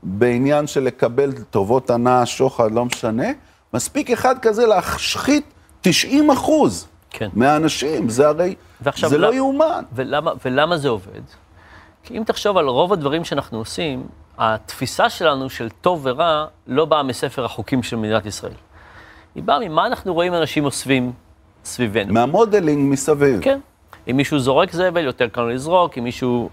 בעניין 0.02 0.66
של 0.66 0.82
לקבל 0.82 1.32
טובות 1.32 1.90
הנאה, 1.90 2.26
שוחד, 2.26 2.72
לא 2.72 2.84
משנה, 2.84 3.26
מספיק 3.74 4.11
אחד 4.11 4.38
כזה 4.38 4.66
להשחית 4.66 5.44
90 5.80 6.30
אחוז 6.30 6.87
כן. 7.11 7.28
מהאנשים, 7.32 8.08
זה 8.08 8.28
הרי, 8.28 8.54
זה 8.96 9.18
לא 9.18 9.34
יאומן. 9.34 9.84
ולמה, 9.92 10.32
ולמה 10.44 10.78
זה 10.78 10.88
עובד? 10.88 11.20
כי 12.02 12.18
אם 12.18 12.22
תחשוב 12.26 12.56
על 12.56 12.66
רוב 12.66 12.92
הדברים 12.92 13.24
שאנחנו 13.24 13.58
עושים, 13.58 14.06
התפיסה 14.38 15.11
שלנו 15.11 15.50
של 15.50 15.68
טוב 15.80 16.00
ורע 16.02 16.46
לא 16.66 16.84
באה 16.84 17.02
מספר 17.02 17.44
החוקים 17.44 17.82
של 17.82 17.96
מדינת 17.96 18.26
ישראל. 18.26 18.52
היא 19.34 19.42
באה 19.42 19.58
ממה 19.58 19.87
אנחנו 19.87 20.14
רואים 20.14 20.34
אנשים 20.34 20.64
אוספים 20.64 21.12
סביבנו. 21.64 22.12
מהמודלינג 22.12 22.92
מסביב. 22.92 23.40
כן. 23.42 23.61
אם 24.11 24.16
מישהו 24.16 24.38
זורק 24.38 24.72
זבל, 24.72 25.04
יותר 25.04 25.28
קל 25.28 25.42
לזרוק, 25.42 25.98
אם 25.98 26.04
מישהו 26.04 26.48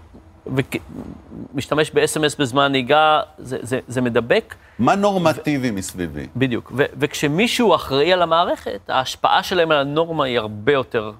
משתמש 1.54 1.90
ב-SMS 1.90 2.36
בזמן 2.38 2.72
נהיגה, 2.72 3.20
זה, 3.38 3.58
זה, 3.62 3.80
זה 3.88 4.00
מדבק. 4.00 4.54
מה 4.78 4.94
נורמטיבי 4.94 5.70
ו... 5.70 5.74
מסביבי? 5.74 6.26
בדיוק. 6.36 6.72
ו- 6.76 6.84
וכשמישהו 6.98 7.74
אחראי 7.74 8.12
על 8.12 8.22
המערכת, 8.22 8.80
ההשפעה 8.88 9.42
שלהם 9.42 9.70
על 9.70 9.78
הנורמה 9.78 10.24
היא 10.24 10.38
הרבה 10.38 10.72
יותר, 10.72 11.12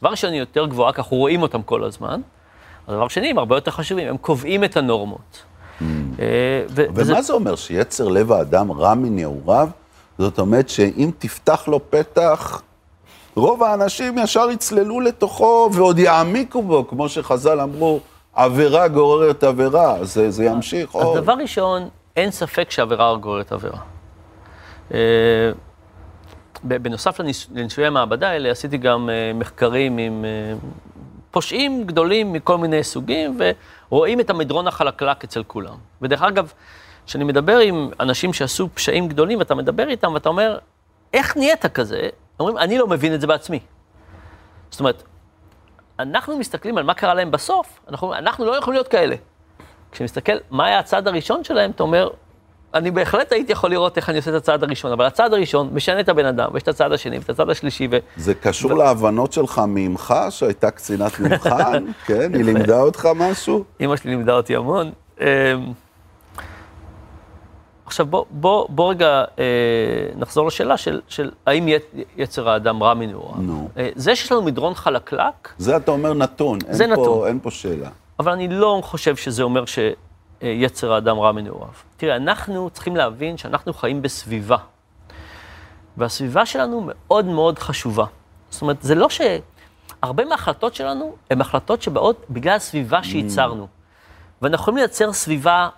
דבר 0.00 0.10
ראשון, 0.10 0.32
היא 0.32 0.40
יותר 0.40 0.66
גבוהה, 0.66 0.92
כי 0.92 1.00
אנחנו 1.00 1.16
רואים 1.16 1.42
אותם 1.42 1.62
כל 1.62 1.84
הזמן. 1.84 2.20
הדבר 2.88 3.08
שני, 3.08 3.30
הם 3.30 3.38
הרבה 3.38 3.56
יותר 3.56 3.70
חשובים, 3.70 4.08
הם 4.08 4.16
קובעים 4.16 4.64
את 4.64 4.76
הנורמות. 4.76 5.42
Mm. 5.80 5.84
אה, 6.20 6.64
ו- 6.68 6.84
ומה 6.88 6.92
וזה... 6.94 7.22
זה 7.22 7.32
אומר, 7.32 7.56
שיצר 7.56 8.08
לב 8.08 8.32
האדם 8.32 8.72
רע 8.72 8.94
מנעוריו? 8.94 9.68
זאת 10.18 10.38
אומרת 10.38 10.68
שאם 10.68 11.10
תפתח 11.18 11.68
לו 11.68 11.90
פתח, 11.90 12.62
רוב 13.34 13.62
האנשים 13.62 14.18
ישר 14.18 14.50
יצללו 14.50 15.00
לתוכו 15.00 15.70
ועוד 15.72 15.98
יעמיקו 15.98 16.62
בו, 16.62 16.88
כמו 16.88 17.08
שחז"ל 17.08 17.60
אמרו, 17.60 18.00
עבירה 18.32 18.88
גוררת 18.88 19.44
עבירה, 19.44 20.04
זה, 20.04 20.30
זה 20.30 20.44
ימשיך 20.44 20.90
עוד. 20.90 21.16
אז 21.16 21.22
דבר 21.22 21.32
ראשון, 21.32 21.88
אין 22.16 22.30
ספק 22.30 22.70
שעבירה 22.70 23.16
גוררת 23.16 23.52
עבירה. 23.52 23.78
אה, 24.94 25.50
בנוסף 26.62 27.20
לניסויי 27.50 27.86
המעבדה 27.86 28.30
האלה, 28.30 28.50
עשיתי 28.50 28.78
גם 28.78 29.10
אה, 29.10 29.32
מחקרים 29.34 29.98
עם 29.98 30.24
אה, 30.24 30.54
פושעים 31.30 31.84
גדולים 31.84 32.32
מכל 32.32 32.58
מיני 32.58 32.84
סוגים, 32.84 33.38
ורואים 33.90 34.20
את 34.20 34.30
המדרון 34.30 34.66
החלקלק 34.66 35.24
אצל 35.24 35.42
כולם. 35.42 35.74
ודרך 36.02 36.22
אגב, 36.22 36.52
כשאני 37.06 37.24
מדבר 37.24 37.58
עם 37.58 37.90
אנשים 38.00 38.32
שעשו 38.32 38.68
פשעים 38.74 39.08
גדולים, 39.08 39.38
ואתה 39.38 39.54
מדבר 39.54 39.88
איתם, 39.88 40.14
ואתה 40.14 40.28
אומר, 40.28 40.58
איך 41.12 41.36
נהיית 41.36 41.66
כזה? 41.66 42.08
אומרים, 42.40 42.58
אני 42.58 42.78
לא 42.78 42.86
מבין 42.86 43.14
את 43.14 43.20
זה 43.20 43.26
בעצמי. 43.26 43.58
זאת 44.70 44.80
אומרת, 44.80 45.02
אנחנו 46.02 46.38
מסתכלים 46.38 46.78
על 46.78 46.84
מה 46.84 46.94
קרה 46.94 47.14
להם 47.14 47.30
בסוף, 47.30 47.80
אנחנו, 47.88 48.14
אנחנו 48.14 48.44
לא 48.44 48.56
יכולים 48.56 48.74
להיות 48.74 48.88
כאלה. 48.88 49.16
כשמסתכל 49.92 50.32
מה 50.50 50.66
היה 50.66 50.78
הצעד 50.78 51.08
הראשון 51.08 51.44
שלהם, 51.44 51.70
אתה 51.70 51.82
אומר, 51.82 52.08
אני 52.74 52.90
בהחלט 52.90 53.32
הייתי 53.32 53.52
יכול 53.52 53.70
לראות 53.70 53.96
איך 53.96 54.08
אני 54.08 54.16
עושה 54.16 54.30
את 54.30 54.34
הצעד 54.34 54.64
הראשון, 54.64 54.92
אבל 54.92 55.04
הצעד 55.04 55.32
הראשון 55.32 55.70
משנה 55.72 56.00
את 56.00 56.08
הבן 56.08 56.26
אדם, 56.26 56.50
ויש 56.52 56.62
את 56.62 56.68
הצעד 56.68 56.92
השני 56.92 57.18
ואת 57.18 57.30
הצעד 57.30 57.50
השלישי. 57.50 57.88
ו... 57.90 57.98
זה 58.16 58.34
קשור 58.34 58.72
ו... 58.72 58.76
להבנות 58.76 59.32
שלך 59.32 59.62
ממך, 59.66 60.14
שהייתה 60.30 60.70
קצינת 60.70 61.20
מבחן, 61.20 61.84
כן? 62.06 62.34
היא 62.34 62.44
לימדה 62.44 62.80
אותך 62.80 63.08
משהו? 63.16 63.64
אמא 63.80 63.96
שלי 63.96 64.10
לימדה 64.10 64.32
אותי 64.32 64.56
המון. 64.56 64.90
עכשיו 67.92 68.06
בוא, 68.06 68.24
בוא, 68.30 68.66
בוא 68.68 68.90
רגע 68.90 69.24
אה, 69.38 69.44
נחזור 70.16 70.46
לשאלה 70.46 70.76
של, 70.76 71.00
של 71.08 71.30
האם 71.46 71.68
יצר 72.16 72.48
האדם 72.48 72.82
רע 72.82 72.94
מנעוריו. 72.94 73.40
נו. 73.42 73.68
אה, 73.76 73.88
זה 73.94 74.16
שיש 74.16 74.32
לנו 74.32 74.42
מדרון 74.42 74.74
חלקלק... 74.74 75.48
זה 75.58 75.76
אתה 75.76 75.90
אומר 75.90 76.14
נתון, 76.14 76.58
זה 76.70 76.84
אין, 76.84 76.92
נתון. 76.92 77.04
פה, 77.04 77.28
אין 77.28 77.40
פה 77.42 77.50
שאלה. 77.50 77.88
אבל 78.18 78.32
אני 78.32 78.48
לא 78.48 78.80
חושב 78.84 79.16
שזה 79.16 79.42
אומר 79.42 79.64
שיצר 79.66 80.92
האדם 80.92 81.18
רע 81.18 81.32
מנעוריו. 81.32 81.68
תראה, 81.96 82.16
אנחנו 82.16 82.70
צריכים 82.70 82.96
להבין 82.96 83.36
שאנחנו 83.36 83.72
חיים 83.72 84.02
בסביבה. 84.02 84.56
והסביבה 85.96 86.46
שלנו 86.46 86.86
מאוד 86.86 87.24
מאוד 87.24 87.58
חשובה. 87.58 88.04
זאת 88.50 88.62
אומרת, 88.62 88.82
זה 88.82 88.94
לא 88.94 89.08
ש... 89.08 89.20
הרבה 90.02 90.24
מההחלטות 90.24 90.74
שלנו 90.74 91.14
הן 91.30 91.40
החלטות 91.40 91.82
שבאות 91.82 92.26
בגלל 92.30 92.56
הסביבה 92.56 93.02
שייצרנו. 93.02 93.64
Mm. 93.64 94.42
ואנחנו 94.42 94.62
יכולים 94.62 94.76
לייצר 94.76 95.12
סביבה 95.12 95.68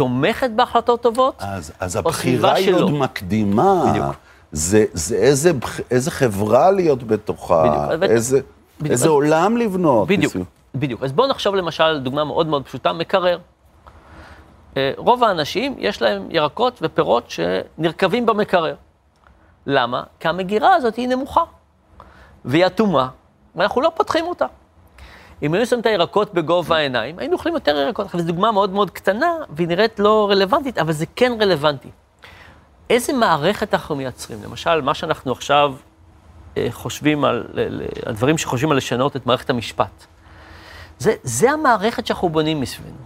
תומכת 0.00 0.50
בהחלטות 0.50 1.02
טובות, 1.02 1.34
אז, 1.38 1.72
אז 1.80 1.96
הבחירה 1.96 2.54
היא 2.54 2.74
עוד 2.74 2.90
מקדימה. 2.90 3.84
בדיוק. 3.90 4.06
זה, 4.52 4.84
זה 4.92 5.16
איזה, 5.16 5.52
איזה 5.90 6.10
חברה 6.10 6.70
להיות 6.70 7.02
בתוכה, 7.02 7.86
בדיוק. 7.92 8.10
איזה, 8.10 8.40
בדיוק. 8.78 8.92
איזה 8.92 9.04
אז, 9.04 9.10
עולם 9.10 9.56
לבנות. 9.56 10.08
בדיוק, 10.08 10.30
בסביב. 10.30 10.46
בדיוק. 10.74 11.02
אז 11.02 11.12
בואו 11.12 11.28
נחשוב 11.28 11.54
למשל 11.54 11.98
דוגמה 11.98 12.24
מאוד 12.24 12.46
מאוד 12.46 12.64
פשוטה, 12.64 12.92
מקרר. 12.92 13.38
אה, 14.76 14.92
רוב 14.96 15.24
האנשים, 15.24 15.74
יש 15.78 16.02
להם 16.02 16.26
ירקות 16.30 16.78
ופירות 16.82 17.30
שנרקבים 17.30 18.26
במקרר. 18.26 18.74
למה? 19.66 20.02
כי 20.20 20.28
המגירה 20.28 20.74
הזאת 20.74 20.96
היא 20.96 21.08
נמוכה, 21.08 21.42
והיא 22.44 22.66
אטומה, 22.66 23.08
ואנחנו 23.56 23.80
לא 23.80 23.92
פותחים 23.94 24.26
אותה. 24.26 24.46
אם 25.42 25.54
היינו 25.54 25.66
שמים 25.66 25.80
את 25.80 25.86
הירקות 25.86 26.34
בגובה 26.34 26.76
העיניים, 26.76 27.18
היינו 27.18 27.32
אוכלים 27.32 27.54
יותר 27.54 27.76
ירקות. 27.76 28.06
עכשיו, 28.06 28.20
זו 28.20 28.26
דוגמה 28.26 28.52
מאוד 28.52 28.70
מאוד 28.70 28.90
קטנה, 28.90 29.32
והיא 29.50 29.68
נראית 29.68 30.00
לא 30.00 30.30
רלוונטית, 30.30 30.78
אבל 30.78 30.92
זה 30.92 31.06
כן 31.16 31.32
רלוונטי. 31.40 31.88
איזה 32.90 33.12
מערכת 33.12 33.74
אנחנו 33.74 33.96
מייצרים? 33.96 34.42
למשל, 34.44 34.80
מה 34.80 34.94
שאנחנו 34.94 35.32
עכשיו 35.32 35.74
אה, 36.56 36.66
חושבים 36.70 37.24
על, 37.24 37.46
הדברים 38.06 38.38
שחושבים 38.38 38.70
על 38.70 38.76
לשנות 38.76 39.16
את 39.16 39.26
מערכת 39.26 39.50
המשפט. 39.50 40.06
זה, 40.98 41.14
זה 41.22 41.50
המערכת 41.50 42.06
שאנחנו 42.06 42.28
בונים 42.28 42.60
מסביבנו. 42.60 42.96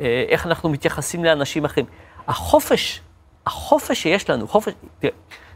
אה, 0.00 0.24
איך 0.28 0.46
אנחנו 0.46 0.68
מתייחסים 0.68 1.24
לאנשים 1.24 1.64
אחרים. 1.64 1.86
החופש, 2.28 3.00
החופש 3.46 4.02
שיש 4.02 4.30
לנו, 4.30 4.48
חופש, 4.48 4.72
תראה, 4.98 5.12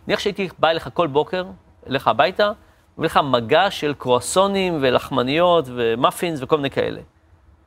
נניח 0.06 0.20
שהייתי 0.20 0.48
בא 0.58 0.70
אליך 0.70 0.88
כל 0.94 1.06
בוקר, 1.06 1.44
אליך 1.88 2.08
הביתה, 2.08 2.52
מביא 3.00 3.08
לך 3.08 3.20
מגע 3.24 3.70
של 3.70 3.94
קרואסונים 3.98 4.78
ולחמניות 4.80 5.64
ומאפינס 5.74 6.42
וכל 6.42 6.56
מיני 6.56 6.70
כאלה. 6.70 7.00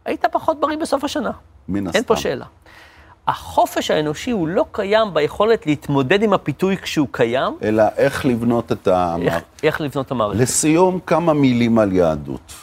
היית 0.05 0.25
פחות 0.25 0.59
בריא 0.59 0.77
בסוף 0.77 1.03
השנה. 1.03 1.31
מן 1.67 1.87
הסתם. 1.87 1.97
אין 1.97 2.03
פה 2.03 2.15
שאלה. 2.15 2.45
החופש 3.27 3.91
האנושי 3.91 4.31
הוא 4.31 4.47
לא 4.47 4.65
קיים 4.71 5.13
ביכולת 5.13 5.65
להתמודד 5.67 6.23
עם 6.23 6.33
הפיתוי 6.33 6.77
כשהוא 6.77 7.07
קיים. 7.11 7.57
אלא 7.63 7.83
איך 7.97 8.25
לבנות 8.25 8.71
את 8.71 8.87
ה... 8.87 9.15
איך, 9.21 9.35
איך 9.63 9.81
לבנות 9.81 10.05
את 10.05 10.11
המערכת. 10.11 10.39
לסיום, 10.39 10.99
כמה 11.05 11.33
מילים 11.33 11.79
על 11.79 11.91
יהדות. 11.91 12.53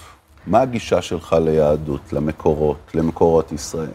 מה 0.47 0.61
הגישה 0.61 1.03
שלך 1.03 1.37
ליהדות, 1.45 2.13
למקורות, 2.13 2.91
למקורות 2.95 3.53
ישראל? 3.53 3.89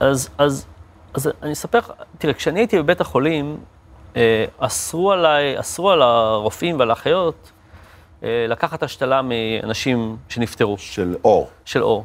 אז, 0.00 0.28
אז, 0.38 0.66
אז 1.14 1.30
אני 1.42 1.52
אספר 1.52 1.78
לך, 1.78 1.92
תראה, 2.18 2.34
כשאני 2.34 2.60
הייתי 2.60 2.78
בבית 2.78 3.00
החולים, 3.00 3.56
אה, 4.16 4.44
אסרו 4.58 5.12
עליי, 5.12 5.60
אסרו 5.60 5.90
על 5.90 6.02
הרופאים 6.02 6.78
ועל 6.78 6.90
האחיות 6.90 7.52
לקחת 8.22 8.82
השתלה 8.82 9.20
מאנשים 9.22 10.16
שנפטרו. 10.28 10.78
של 10.78 11.16
אור. 11.24 11.48
של 11.64 11.82
אור. 11.82 12.04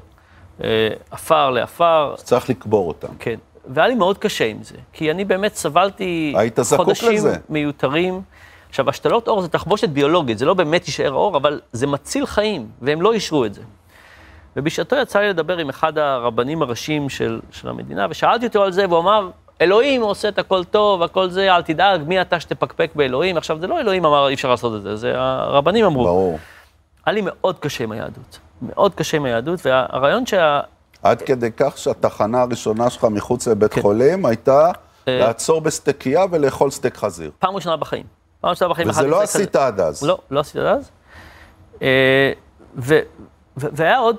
אה, 0.63 0.89
עפר 1.11 1.49
לעפר. 1.49 2.15
צריך 2.17 2.49
לקבור 2.49 2.87
אותם. 2.87 3.07
כן. 3.19 3.35
והיה 3.67 3.87
לי 3.87 3.95
מאוד 3.95 4.17
קשה 4.17 4.45
עם 4.45 4.63
זה, 4.63 4.75
כי 4.93 5.11
אני 5.11 5.25
באמת 5.25 5.55
סבלתי 5.55 6.35
חודשים 6.75 7.11
לזה. 7.11 7.35
מיותרים. 7.49 8.21
עכשיו, 8.69 8.89
השתלות 8.89 9.27
עור 9.27 9.41
זה 9.41 9.47
תחבושת 9.47 9.89
ביולוגית, 9.89 10.37
זה 10.37 10.45
לא 10.45 10.53
באמת 10.53 10.87
יישאר 10.87 11.11
עור, 11.11 11.37
אבל 11.37 11.61
זה 11.71 11.87
מציל 11.87 12.25
חיים, 12.25 12.67
והם 12.81 13.01
לא 13.01 13.13
אישרו 13.13 13.45
את 13.45 13.53
זה. 13.53 13.61
ובשעתו 14.55 14.95
יצא 14.95 15.19
לי 15.19 15.29
לדבר 15.29 15.57
עם 15.57 15.69
אחד 15.69 15.97
הרבנים 15.97 16.61
הראשיים 16.61 17.09
של, 17.09 17.39
של 17.51 17.69
המדינה, 17.69 18.07
ושאלתי 18.09 18.47
אותו 18.47 18.63
על 18.63 18.71
זה, 18.71 18.85
והוא 18.89 18.99
אמר, 18.99 19.29
אלוהים 19.61 20.01
עושה 20.01 20.27
את 20.27 20.39
הכל 20.39 20.63
טוב, 20.63 21.03
הכל 21.03 21.29
זה, 21.29 21.55
אל 21.55 21.61
תדאג, 21.61 22.01
מי 22.07 22.21
אתה 22.21 22.39
שתפקפק 22.39 22.91
באלוהים? 22.95 23.37
עכשיו, 23.37 23.59
זה 23.59 23.67
לא 23.67 23.79
אלוהים 23.79 24.05
אמר, 24.05 24.27
אי 24.27 24.33
אפשר 24.33 24.49
לעשות 24.49 24.75
את 24.75 24.81
זה, 24.81 24.95
זה 24.95 25.13
הרבנים 25.15 25.85
אמרו. 25.85 26.03
ברור. 26.03 26.39
היה 27.05 27.13
לי 27.13 27.21
מאוד 27.23 27.59
קשה 27.59 27.83
עם 27.83 27.91
היהדות, 27.91 28.39
מאוד 28.61 28.95
קשה 28.95 29.17
עם 29.17 29.25
היהדות, 29.25 29.65
והרעיון 29.65 30.25
שה... 30.25 30.59
עד 31.03 31.21
כדי 31.21 31.51
כך 31.57 31.77
שהתחנה 31.77 32.41
הראשונה 32.41 32.89
שלך 32.89 33.03
מחוץ 33.03 33.47
לבית 33.47 33.73
כן. 33.73 33.81
חולים 33.81 34.25
הייתה 34.25 34.71
אה... 35.07 35.19
לעצור 35.19 35.61
בסטקייה 35.61 36.25
ולאכול 36.31 36.71
סטייק 36.71 36.97
חזיר. 36.97 37.31
פעם 37.39 37.55
ראשונה 37.55 37.77
בחיים. 37.77 38.03
פעם 38.41 38.49
ראשונה 38.49 38.69
בחיים. 38.69 38.89
וזה 38.89 39.07
לא 39.07 39.21
עשית. 39.21 39.55
עד 39.55 39.79
אז. 39.79 40.03
לא, 40.03 40.17
לא 40.31 40.39
עשית 40.39 40.55
עד 40.55 40.65
אז. 40.65 40.91
אה, 41.81 42.31
ו, 42.77 42.99
ו, 43.57 43.67
והיה 43.71 43.97
עוד 43.97 44.17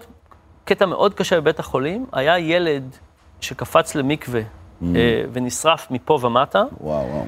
קטע 0.65 0.87
מאוד 0.87 1.15
קשה 1.15 1.41
בבית 1.41 1.59
החולים, 1.59 2.07
היה 2.13 2.39
ילד 2.39 2.97
שקפץ 3.41 3.95
למקווה 3.95 4.41
mm. 4.83 4.85
אה, 4.97 5.25
ונשרף 5.33 5.91
מפה 5.91 6.19
ומטה. 6.23 6.63
וואו, 6.81 7.07
וואו. 7.07 7.27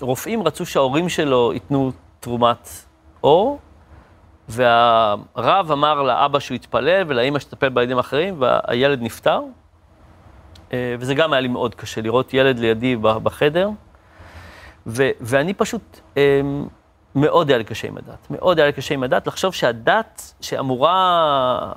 והרופאים 0.00 0.42
רצו 0.42 0.66
שההורים 0.66 1.08
שלו 1.08 1.52
ייתנו 1.52 1.92
תרומת 2.20 2.68
אור, 3.24 3.58
והרב 4.48 5.70
אמר 5.72 6.02
לאבא 6.02 6.38
שהוא 6.38 6.54
יתפלל 6.54 7.04
ולאימא 7.08 7.38
שתטפל 7.38 7.68
בילדים 7.68 7.96
האחרים, 7.96 8.36
והילד 8.38 9.02
נפטר. 9.02 9.40
אה, 10.72 10.94
וזה 10.98 11.14
גם 11.14 11.32
היה 11.32 11.40
לי 11.40 11.48
מאוד 11.48 11.74
קשה, 11.74 12.00
לראות 12.00 12.34
ילד 12.34 12.58
לידי 12.58 12.96
בחדר. 12.96 13.70
ו- 14.86 15.10
ואני 15.20 15.54
פשוט, 15.54 16.00
אה, 16.16 16.40
מאוד 17.14 17.48
היה 17.48 17.58
לי 17.58 17.64
קשה 17.64 17.88
עם 17.88 17.96
הדת. 17.96 18.30
מאוד 18.30 18.58
היה 18.58 18.66
לי 18.66 18.72
קשה 18.72 18.94
עם 18.94 19.02
הדת, 19.02 19.26
לחשוב 19.26 19.54
שהדת 19.54 20.34
שאמורה 20.40 21.72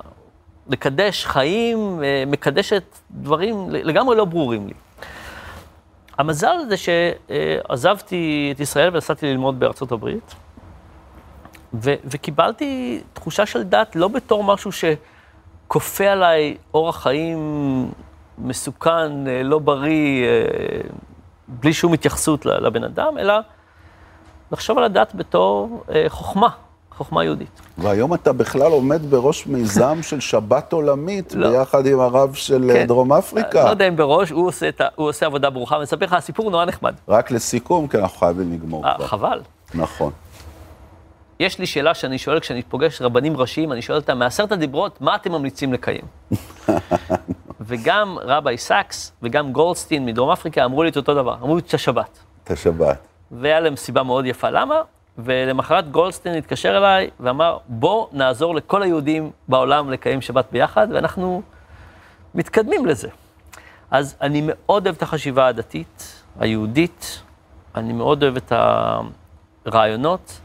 לקדש 0.68 1.26
חיים, 1.26 2.00
אה, 2.02 2.24
מקדשת 2.26 2.82
דברים 3.10 3.70
לגמרי 3.70 4.16
לא 4.16 4.24
ברורים 4.24 4.66
לי. 4.66 4.74
המזל 6.18 6.56
זה 6.68 6.76
שעזבתי 6.76 8.52
את 8.54 8.60
ישראל 8.60 8.90
ונסעתי 8.94 9.26
ללמוד 9.26 9.60
בארצות 9.60 9.92
הברית. 9.92 10.34
ו- 11.74 11.94
וקיבלתי 12.04 13.00
תחושה 13.12 13.46
של 13.46 13.62
דת 13.62 13.96
לא 13.96 14.08
בתור 14.08 14.44
משהו 14.44 14.70
שכופה 14.72 16.04
עליי 16.04 16.56
אורח 16.74 17.02
חיים 17.02 17.38
מסוכן, 18.38 19.28
אה, 19.28 19.42
לא 19.42 19.58
בריא, 19.58 20.24
אה, 20.24 20.80
בלי 21.48 21.72
שום 21.72 21.92
התייחסות 21.92 22.46
לבן 22.46 22.84
אדם, 22.84 23.18
אלא 23.18 23.34
לחשוב 24.52 24.78
על 24.78 24.84
הדת 24.84 25.12
בתור 25.14 25.84
חוכמה, 26.08 26.48
חוכמה 26.96 27.24
יהודית. 27.24 27.60
והיום 27.78 28.14
אתה 28.14 28.32
בכלל 28.32 28.72
עומד 28.72 29.10
בראש 29.10 29.46
מיזם 29.46 29.98
של 30.02 30.20
שבת 30.20 30.72
עולמית, 30.72 31.34
לא. 31.34 31.50
ביחד 31.50 31.86
עם 31.86 32.00
הרב 32.00 32.34
של 32.34 32.70
כן. 32.72 32.86
דרום 32.86 33.12
אפריקה. 33.12 33.64
לא 33.64 33.70
יודע 33.70 33.88
אם 33.88 33.96
בראש, 33.96 34.30
הוא 34.30 34.48
עושה, 34.48 34.70
הוא 34.94 35.08
עושה 35.08 35.26
עבודה 35.26 35.50
ברוכה, 35.50 35.74
ואני 35.74 36.04
לך, 36.04 36.12
הסיפור 36.12 36.50
נורא 36.50 36.64
נחמד. 36.64 36.94
רק 37.08 37.30
לסיכום, 37.30 37.88
כי 37.88 37.98
אנחנו 37.98 38.18
חייבים 38.18 38.52
לגמור 38.52 38.84
כבר. 38.96 39.06
חבל. 39.06 39.40
נכון. 39.74 40.12
יש 41.40 41.58
לי 41.58 41.66
שאלה 41.66 41.94
שאני 41.94 42.18
שואל 42.18 42.40
כשאני 42.40 42.62
פוגש 42.62 43.02
רבנים 43.02 43.36
ראשיים, 43.36 43.72
אני 43.72 43.82
שואל 43.82 43.98
אותם, 43.98 44.18
מעשרת 44.18 44.52
הדיברות, 44.52 45.00
מה 45.00 45.14
אתם 45.14 45.32
ממליצים 45.32 45.72
לקיים? 45.72 46.04
וגם 47.60 48.16
רבי 48.22 48.58
סאקס 48.58 49.12
וגם 49.22 49.52
גולדסטין 49.52 50.06
מדרום 50.06 50.30
אפריקה 50.30 50.64
אמרו 50.64 50.82
לי 50.82 50.90
את 50.90 50.96
אותו 50.96 51.14
דבר, 51.14 51.34
אמרו 51.34 51.56
לי 51.56 51.62
את 51.66 51.74
השבת. 51.74 52.18
את 52.44 52.50
השבת. 52.50 52.98
והיה 53.30 53.60
להם 53.60 53.76
סיבה 53.76 54.02
מאוד 54.02 54.26
יפה. 54.26 54.50
למה? 54.50 54.74
ולמחרת 55.18 55.90
גולדסטין 55.90 56.34
התקשר 56.34 56.76
אליי 56.76 57.10
ואמר, 57.20 57.58
בוא 57.68 58.06
נעזור 58.12 58.54
לכל 58.54 58.82
היהודים 58.82 59.30
בעולם 59.48 59.90
לקיים 59.90 60.20
שבת 60.20 60.46
ביחד, 60.52 60.88
ואנחנו 60.90 61.42
מתקדמים 62.34 62.86
לזה. 62.86 63.08
אז 63.90 64.16
אני 64.20 64.42
מאוד 64.44 64.86
אוהב 64.86 64.96
את 64.96 65.02
החשיבה 65.02 65.46
הדתית, 65.46 66.22
היהודית, 66.38 67.22
אני 67.74 67.92
מאוד 67.92 68.22
אוהב 68.22 68.36
את 68.36 68.52
הרעיונות. 69.66 70.40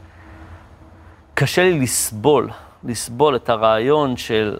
קשה 1.34 1.62
לי 1.62 1.80
לסבול, 1.80 2.50
לסבול 2.84 3.36
את 3.36 3.48
הרעיון 3.48 4.16
של 4.16 4.58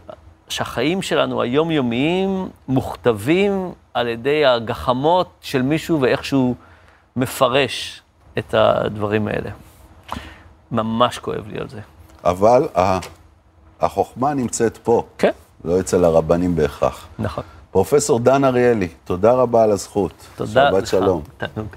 שהחיים 0.48 1.02
שלנו 1.02 1.42
היומיומיים 1.42 2.48
מוכתבים 2.68 3.72
על 3.94 4.08
ידי 4.08 4.46
הגחמות 4.46 5.30
של 5.40 5.62
מישהו 5.62 6.00
ואיך 6.00 6.24
שהוא 6.24 6.54
מפרש 7.16 8.02
את 8.38 8.54
הדברים 8.54 9.28
האלה. 9.28 9.50
ממש 10.72 11.18
כואב 11.18 11.48
לי 11.48 11.58
על 11.58 11.68
זה. 11.68 11.80
אבל 12.24 12.68
החוכמה 13.80 14.34
נמצאת 14.34 14.78
פה. 14.82 15.02
כן. 15.18 15.30
לא 15.64 15.80
אצל 15.80 16.04
הרבנים 16.04 16.56
בהכרח. 16.56 17.06
נכון. 17.18 17.44
פרופסור 17.70 18.18
דן 18.18 18.44
אריאלי, 18.44 18.88
תודה 19.04 19.32
רבה 19.32 19.62
על 19.62 19.70
הזכות. 19.70 20.12
תודה 20.36 20.64
לך. 20.64 20.74
שבת 20.74 20.86
שלום. 20.86 21.22
תענוג. 21.36 21.68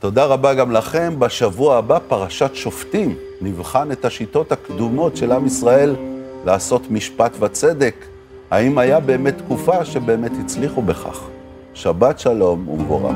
תודה 0.00 0.24
רבה 0.24 0.54
גם 0.54 0.72
לכם. 0.72 1.14
בשבוע 1.18 1.76
הבא, 1.76 1.98
פרשת 2.08 2.50
שופטים. 2.54 3.16
נבחן 3.40 3.92
את 3.92 4.04
השיטות 4.04 4.52
הקדומות 4.52 5.16
של 5.16 5.32
עם 5.32 5.46
ישראל 5.46 5.96
לעשות 6.44 6.90
משפט 6.90 7.32
וצדק. 7.40 8.04
האם 8.50 8.78
היה 8.78 9.00
באמת 9.00 9.38
תקופה 9.38 9.84
שבאמת 9.84 10.32
הצליחו 10.44 10.82
בכך? 10.82 11.20
שבת 11.74 12.18
שלום 12.18 12.68
ומבורך. 12.68 13.14